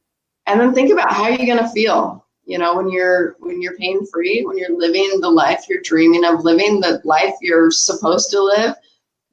And 0.46 0.60
then 0.60 0.74
think 0.74 0.92
about 0.92 1.12
how 1.12 1.28
you're 1.28 1.46
going 1.46 1.58
to 1.58 1.68
feel. 1.68 2.26
You 2.48 2.58
know, 2.58 2.74
when 2.74 2.90
you're 2.90 3.36
when 3.40 3.62
you're 3.62 3.76
pain 3.76 4.04
free, 4.06 4.42
when 4.44 4.58
you're 4.58 4.76
living 4.76 5.20
the 5.20 5.30
life 5.30 5.66
you're 5.68 5.82
dreaming 5.82 6.24
of 6.24 6.44
living, 6.44 6.80
the 6.80 7.00
life 7.04 7.34
you're 7.40 7.70
supposed 7.70 8.30
to 8.30 8.42
live. 8.42 8.74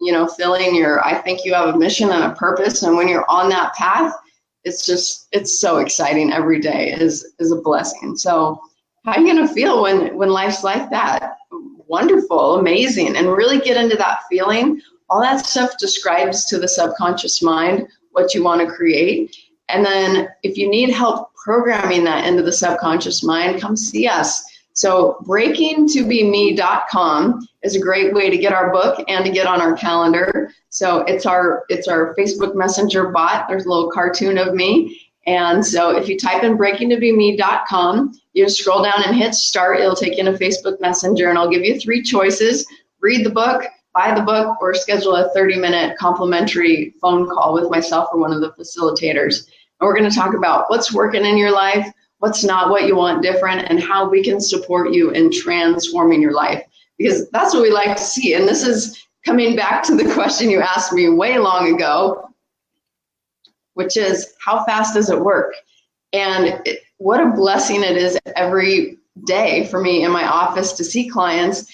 You 0.02 0.12
know, 0.12 0.28
feeling 0.28 0.76
your. 0.76 1.04
I 1.06 1.16
think 1.16 1.46
you 1.46 1.54
have 1.54 1.74
a 1.74 1.78
mission 1.78 2.12
and 2.12 2.26
a 2.26 2.36
purpose, 2.36 2.84
and 2.84 2.98
when 2.98 3.08
you're 3.08 3.30
on 3.30 3.50
that 3.50 3.74
path, 3.74 4.14
it's 4.66 4.86
just 4.86 5.28
it's 5.32 5.60
so 5.60 5.78
exciting 5.78 6.34
every 6.34 6.60
day 6.60 6.92
is 6.92 7.34
is 7.40 7.52
a 7.52 7.62
blessing. 7.62 8.18
So 8.18 8.62
how 9.06 9.14
are 9.14 9.20
you 9.20 9.34
going 9.34 9.48
to 9.48 9.54
feel 9.54 9.84
when 9.84 10.16
when 10.18 10.30
life's 10.30 10.64
like 10.64 10.90
that? 10.90 11.38
wonderful, 11.88 12.56
amazing, 12.56 13.16
and 13.16 13.32
really 13.32 13.60
get 13.60 13.78
into 13.78 13.96
that 13.98 14.22
feeling. 14.30 14.82
All 15.10 15.22
that 15.22 15.46
stuff 15.46 15.78
describes 15.78 16.46
to 16.46 16.60
the 16.60 16.68
subconscious 16.68 17.42
mind 17.42 17.88
what 18.12 18.34
you 18.34 18.44
want 18.44 18.62
to 18.62 18.74
create. 18.74 19.36
And 19.70 19.86
then 19.86 20.30
if 20.44 20.58
you 20.58 20.70
need 20.70 20.90
help 20.90 21.30
programming 21.46 22.04
that 22.04 22.26
into 22.26 22.42
the 22.42 22.52
subconscious 22.52 23.24
mind, 23.24 23.62
come 23.62 23.78
see 23.78 24.08
us. 24.08 24.44
So 24.74 25.20
breakingtobeme.com 25.26 27.48
is 27.62 27.76
a 27.76 27.80
great 27.80 28.16
way 28.16 28.32
to 28.32 28.38
get 28.38 28.52
our 28.52 28.74
book 28.74 29.06
and 29.08 29.24
to 29.24 29.32
get 29.32 29.46
on 29.46 29.62
our 29.62 29.78
calendar. 29.78 30.52
So 30.70 31.02
it's 31.02 31.28
our 31.28 31.66
it's 31.70 31.88
our 31.88 32.16
Facebook 32.16 32.56
Messenger 32.56 33.12
bot. 33.12 33.48
There's 33.48 33.66
a 33.66 33.70
little 33.70 33.92
cartoon 33.92 34.40
of 34.40 34.56
me. 34.56 35.00
And 35.28 35.66
so 35.66 35.96
if 35.96 36.10
you 36.10 36.18
type 36.18 36.44
in 36.44 36.58
breakingtobeme.com, 36.58 38.20
you 38.34 38.50
scroll 38.50 38.84
down 38.84 39.04
and 39.06 39.16
hit 39.16 39.36
start. 39.36 39.80
It'll 39.80 39.96
take 39.96 40.18
you 40.18 40.22
in 40.22 40.28
a 40.28 40.34
Facebook 40.34 40.82
Messenger, 40.82 41.30
and 41.30 41.38
I'll 41.38 41.50
give 41.50 41.64
you 41.64 41.80
three 41.80 42.02
choices 42.02 42.66
read 43.06 43.24
the 43.24 43.30
book, 43.30 43.64
buy 43.94 44.16
the 44.16 44.22
book, 44.22 44.60
or 44.60 44.74
schedule 44.74 45.16
a 45.16 45.30
30 45.30 45.60
minute 45.60 45.96
complimentary 45.98 46.96
phone 47.00 47.30
call 47.30 47.54
with 47.54 47.70
myself 47.70 48.10
or 48.12 48.20
one 48.20 48.34
of 48.34 48.42
the 48.42 48.52
facilitators. 48.54 49.48
And 49.80 49.88
we're 49.88 49.98
going 49.98 50.10
to 50.10 50.16
talk 50.16 50.36
about 50.36 50.70
what's 50.70 50.94
working 50.94 51.26
in 51.26 51.38
your 51.38 51.52
life, 51.52 51.88
what's 52.20 52.44
not 52.44 52.70
what 52.70 52.86
you 52.86 52.96
want 52.96 53.22
different, 53.22 53.68
and 53.70 53.82
how 53.82 54.10
we 54.10 54.24
can 54.24 54.40
support 54.40 54.94
you 54.94 55.12
in 55.12 55.32
transforming 55.32 56.22
your 56.22 56.34
life. 56.34 56.64
Because 56.98 57.30
that's 57.32 57.54
what 57.54 57.64
we 57.64 57.72
like 57.72 57.98
to 57.98 58.04
see. 58.04 58.34
And 58.34 58.48
this 58.48 58.64
is 58.64 59.06
coming 59.26 59.56
back 59.56 59.84
to 59.84 59.96
the 59.96 60.14
question 60.14 60.50
you 60.50 60.62
asked 60.62 60.94
me 60.94 61.10
way 61.10 61.38
long 61.38 61.74
ago, 61.74 62.30
which 63.74 63.98
is 63.98 64.34
how 64.40 64.64
fast 64.66 64.94
does 64.94 65.10
it 65.10 65.20
work? 65.20 65.54
And 66.14 66.62
it, 66.66 66.80
what 66.98 67.20
a 67.20 67.32
blessing 67.32 67.84
it 67.84 67.98
is 67.98 68.18
every 68.36 68.98
day 69.26 69.68
for 69.68 69.82
me 69.82 70.04
in 70.04 70.12
my 70.12 70.26
office 70.26 70.74
to 70.74 70.84
see 70.84 71.10
clients. 71.10 71.66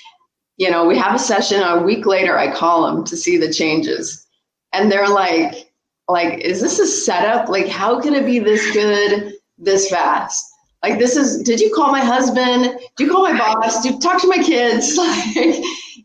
You 0.57 0.71
know, 0.71 0.85
we 0.85 0.97
have 0.97 1.15
a 1.15 1.19
session 1.19 1.61
a 1.61 1.81
week 1.81 2.05
later, 2.05 2.37
I 2.37 2.53
call 2.53 2.85
them 2.85 3.03
to 3.05 3.17
see 3.17 3.37
the 3.37 3.51
changes. 3.51 4.25
And 4.73 4.91
they're 4.91 5.09
like, 5.09 5.70
like, 6.11 6.39
is 6.39 6.61
this 6.61 6.79
a 6.79 6.87
setup? 6.87 7.49
Like, 7.49 7.67
how 7.67 7.99
can 8.01 8.13
it 8.13 8.25
be 8.25 8.39
this 8.39 8.71
good 8.71 9.33
this 9.57 9.89
fast? 9.89 10.51
Like, 10.83 10.97
this 10.97 11.15
is, 11.15 11.43
did 11.43 11.59
you 11.59 11.73
call 11.73 11.91
my 11.91 12.03
husband? 12.03 12.79
Did 12.95 13.05
you 13.05 13.11
call 13.11 13.23
my 13.23 13.37
boss? 13.37 13.83
Did 13.83 13.93
you 13.93 13.99
talk 13.99 14.21
to 14.21 14.27
my 14.27 14.37
kids? 14.43 14.97
Like, 15.35 15.63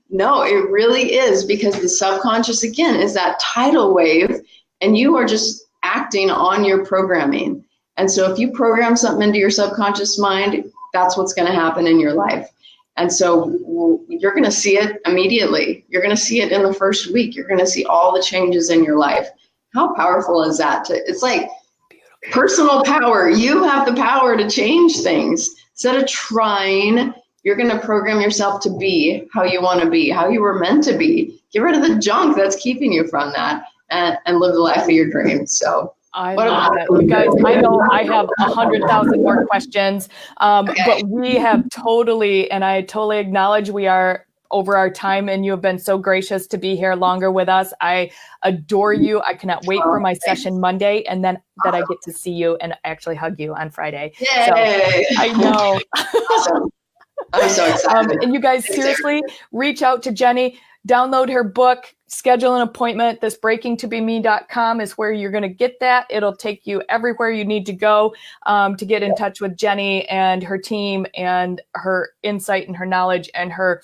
no, 0.09 0.43
it 0.43 0.71
really 0.71 1.15
is 1.15 1.45
because 1.45 1.81
the 1.81 1.89
subconscious, 1.89 2.63
again, 2.63 2.95
is 2.95 3.13
that 3.15 3.41
tidal 3.41 3.93
wave, 3.93 4.41
and 4.81 4.97
you 4.97 5.17
are 5.17 5.27
just 5.27 5.67
acting 5.83 6.31
on 6.31 6.65
your 6.65 6.87
programming. 6.87 7.65
And 7.97 8.11
so 8.11 8.31
if 8.31 8.39
you 8.39 8.53
program 8.53 8.97
something 8.97 9.27
into 9.27 9.41
your 9.41 9.51
subconscious 9.51 10.19
mind, 10.19 10.71
that's 10.93 11.17
what's 11.17 11.35
going 11.35 11.49
to 11.49 11.55
happen 11.55 11.87
in 11.87 11.99
your 11.99 12.15
life. 12.15 12.49
And 12.97 13.13
so 13.13 14.01
you're 14.09 14.33
going 14.33 14.45
to 14.45 14.51
see 14.51 14.79
it 14.79 15.01
immediately. 15.07 15.85
You're 15.89 16.03
going 16.03 16.15
to 16.15 16.21
see 16.21 16.41
it 16.41 16.53
in 16.53 16.63
the 16.63 16.73
first 16.73 17.13
week. 17.13 17.35
You're 17.35 17.49
going 17.49 17.61
to 17.61 17.67
see 17.67 17.85
all 17.85 18.15
the 18.15 18.23
changes 18.23 18.71
in 18.71 18.85
your 18.85 18.97
life. 18.97 19.29
How 19.77 19.95
powerful 19.95 20.43
is 20.43 20.57
that? 20.57 20.87
To, 20.87 20.95
it's 20.95 21.23
like 21.23 21.51
personal 22.33 22.83
power. 22.83 23.29
You 23.29 23.63
have 23.63 23.87
the 23.87 23.95
power 23.95 24.35
to 24.35 24.49
change 24.49 25.01
things. 25.01 25.55
Instead 25.73 26.03
of 26.03 26.09
trying, 26.09 27.13
you're 27.43 27.57
going 27.57 27.69
to 27.69 27.79
program 27.79 28.19
yourself 28.23 28.63
to 28.63 28.77
be 28.79 29.29
how 29.35 29.45
you 29.45 29.61
want 29.61 29.83
to 29.83 29.91
be, 29.91 30.09
how 30.09 30.29
you 30.31 30.41
were 30.41 30.59
meant 30.59 30.83
to 30.85 30.97
be. 30.97 31.39
Get 31.53 31.61
rid 31.61 31.77
of 31.77 31.83
the 31.87 31.99
junk 31.99 32.37
that's 32.37 32.57
keeping 32.57 32.91
you 32.91 33.07
from 33.09 33.33
that 33.33 33.65
and, 33.91 34.17
and 34.25 34.39
live 34.39 34.55
the 34.55 34.61
life 34.61 34.85
of 34.85 34.91
your 34.91 35.11
dreams. 35.11 35.59
So 35.59 35.95
I 36.15 36.35
love 36.35 36.73
that. 36.75 36.89
You 36.91 37.07
guys, 37.07 37.29
I 37.45 37.61
know 37.61 37.79
I 37.93 38.03
have 38.05 38.31
a 38.39 38.45
hundred 38.45 38.81
thousand 38.89 39.23
more 39.23 39.45
questions, 39.45 40.09
um, 40.39 40.71
okay. 40.71 40.83
but 40.87 41.07
we 41.07 41.35
have 41.35 41.69
totally, 41.69 42.51
and 42.51 42.65
I 42.65 42.81
totally 42.81 43.19
acknowledge 43.19 43.69
we 43.69 43.87
are 43.87 44.26
over 44.51 44.77
our 44.77 44.91
time 44.91 45.29
and 45.29 45.45
you 45.45 45.51
have 45.51 45.61
been 45.61 45.79
so 45.79 45.99
gracious 45.99 46.47
to 46.49 46.59
be 46.59 46.77
here 46.77 46.95
longer 46.95 47.31
with 47.31 47.49
us. 47.49 47.73
I 47.81 48.11
adore 48.43 48.93
you. 48.93 49.23
I 49.23 49.35
cannot 49.35 49.65
wait 49.67 49.83
for 49.83 50.01
my 50.01 50.15
session 50.15 50.61
Monday 50.61 51.03
and 51.05 51.25
then 51.25 51.41
that 51.65 51.75
I 51.75 51.81
get 51.81 51.99
to 52.05 52.13
see 52.13 52.33
you 52.33 52.57
and 52.61 52.75
actually 52.85 53.17
hug 53.17 53.39
you 53.39 53.55
on 53.55 53.71
Friday. 53.71 54.13
Yay. 54.19 54.27
So 54.47 54.55
I 55.19 55.33
know. 55.33 55.81
awesome. 56.31 56.71
I'm 57.33 57.51
so 57.51 57.67
excited. 57.73 58.13
Um, 58.13 58.19
and 58.23 58.35
you 58.35 58.41
guys 58.41 58.67
seriously 58.67 59.23
reach 59.53 59.83
out 59.83 60.03
to 60.05 60.13
Jenny 60.13 60.59
download 60.87 61.31
her 61.33 61.45
book, 61.45 61.95
schedule 62.07 62.55
an 62.55 62.63
appointment. 62.63 63.21
This 63.21 63.37
breakingtobeme.com 63.37 64.81
is 64.81 64.93
where 64.93 65.13
you're 65.13 65.31
going 65.31 65.43
to 65.43 65.49
get 65.49 65.79
that. 65.81 66.07
It'll 66.09 66.37
take 66.37 66.67
you 66.67 66.83
everywhere 66.89 67.31
you 67.31 67.45
need 67.45 67.67
to 67.67 67.73
go 67.73 68.15
um, 68.47 68.77
to 68.77 68.87
get 68.87 69.03
in 69.03 69.15
touch 69.17 69.41
with 69.41 69.57
Jenny 69.57 70.09
and 70.09 70.43
her 70.43 70.59
team 70.59 71.07
and 71.17 71.61
her 71.75 72.11
insight 72.23 72.69
and 72.69 72.77
her 72.77 72.87
knowledge 72.87 73.31
and 73.35 73.53
her 73.53 73.83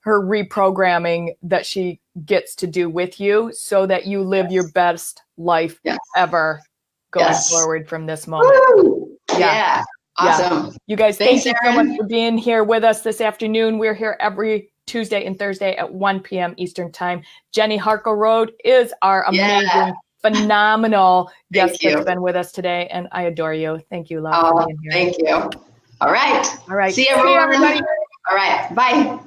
her 0.00 0.22
reprogramming 0.22 1.34
that 1.42 1.66
she 1.66 1.98
gets 2.24 2.54
to 2.54 2.68
do 2.68 2.88
with 2.88 3.18
you 3.18 3.50
so 3.52 3.86
that 3.86 4.06
you 4.06 4.22
live 4.22 4.44
yes. 4.44 4.52
your 4.52 4.70
best 4.70 5.22
life 5.36 5.80
yes. 5.82 5.98
ever 6.16 6.62
going 7.10 7.26
yes. 7.26 7.50
forward 7.50 7.88
from 7.88 8.06
this 8.06 8.28
moment. 8.28 8.54
Woo! 8.76 9.18
Yeah. 9.32 9.38
yeah. 9.38 9.84
Awesome. 10.18 10.66
Yeah. 10.66 10.72
You 10.86 10.96
guys, 10.96 11.18
Thanks, 11.18 11.42
thank 11.42 11.56
you 11.56 11.68
Erin. 11.68 11.76
so 11.76 11.84
much 11.84 11.98
for 11.98 12.06
being 12.06 12.38
here 12.38 12.62
with 12.62 12.84
us 12.84 13.02
this 13.02 13.20
afternoon. 13.20 13.78
We're 13.78 13.94
here 13.94 14.16
every 14.20 14.70
Tuesday 14.86 15.24
and 15.24 15.38
Thursday 15.38 15.74
at 15.76 15.92
1 15.92 16.20
p.m. 16.20 16.54
Eastern 16.56 16.92
Time. 16.92 17.22
Jenny 17.52 17.78
Harkleroad 17.78 18.50
is 18.64 18.92
our 19.02 19.24
amazing, 19.24 19.68
yeah. 19.74 19.92
phenomenal 20.22 21.30
guest 21.52 21.80
that's 21.82 22.04
been 22.04 22.22
with 22.22 22.36
us 22.36 22.52
today, 22.52 22.88
and 22.90 23.08
I 23.12 23.22
adore 23.22 23.54
you. 23.54 23.80
Thank 23.90 24.10
you, 24.10 24.20
love. 24.20 24.34
Oh, 24.36 24.66
thank 24.90 25.18
you. 25.18 25.50
All 26.00 26.12
right. 26.12 26.46
All 26.68 26.76
right. 26.76 26.94
See 26.94 27.08
everyone. 27.08 27.28
See 27.28 27.34
you 27.34 27.40
everybody. 27.40 27.80
All 28.30 28.36
right. 28.36 28.74
Bye. 28.74 29.20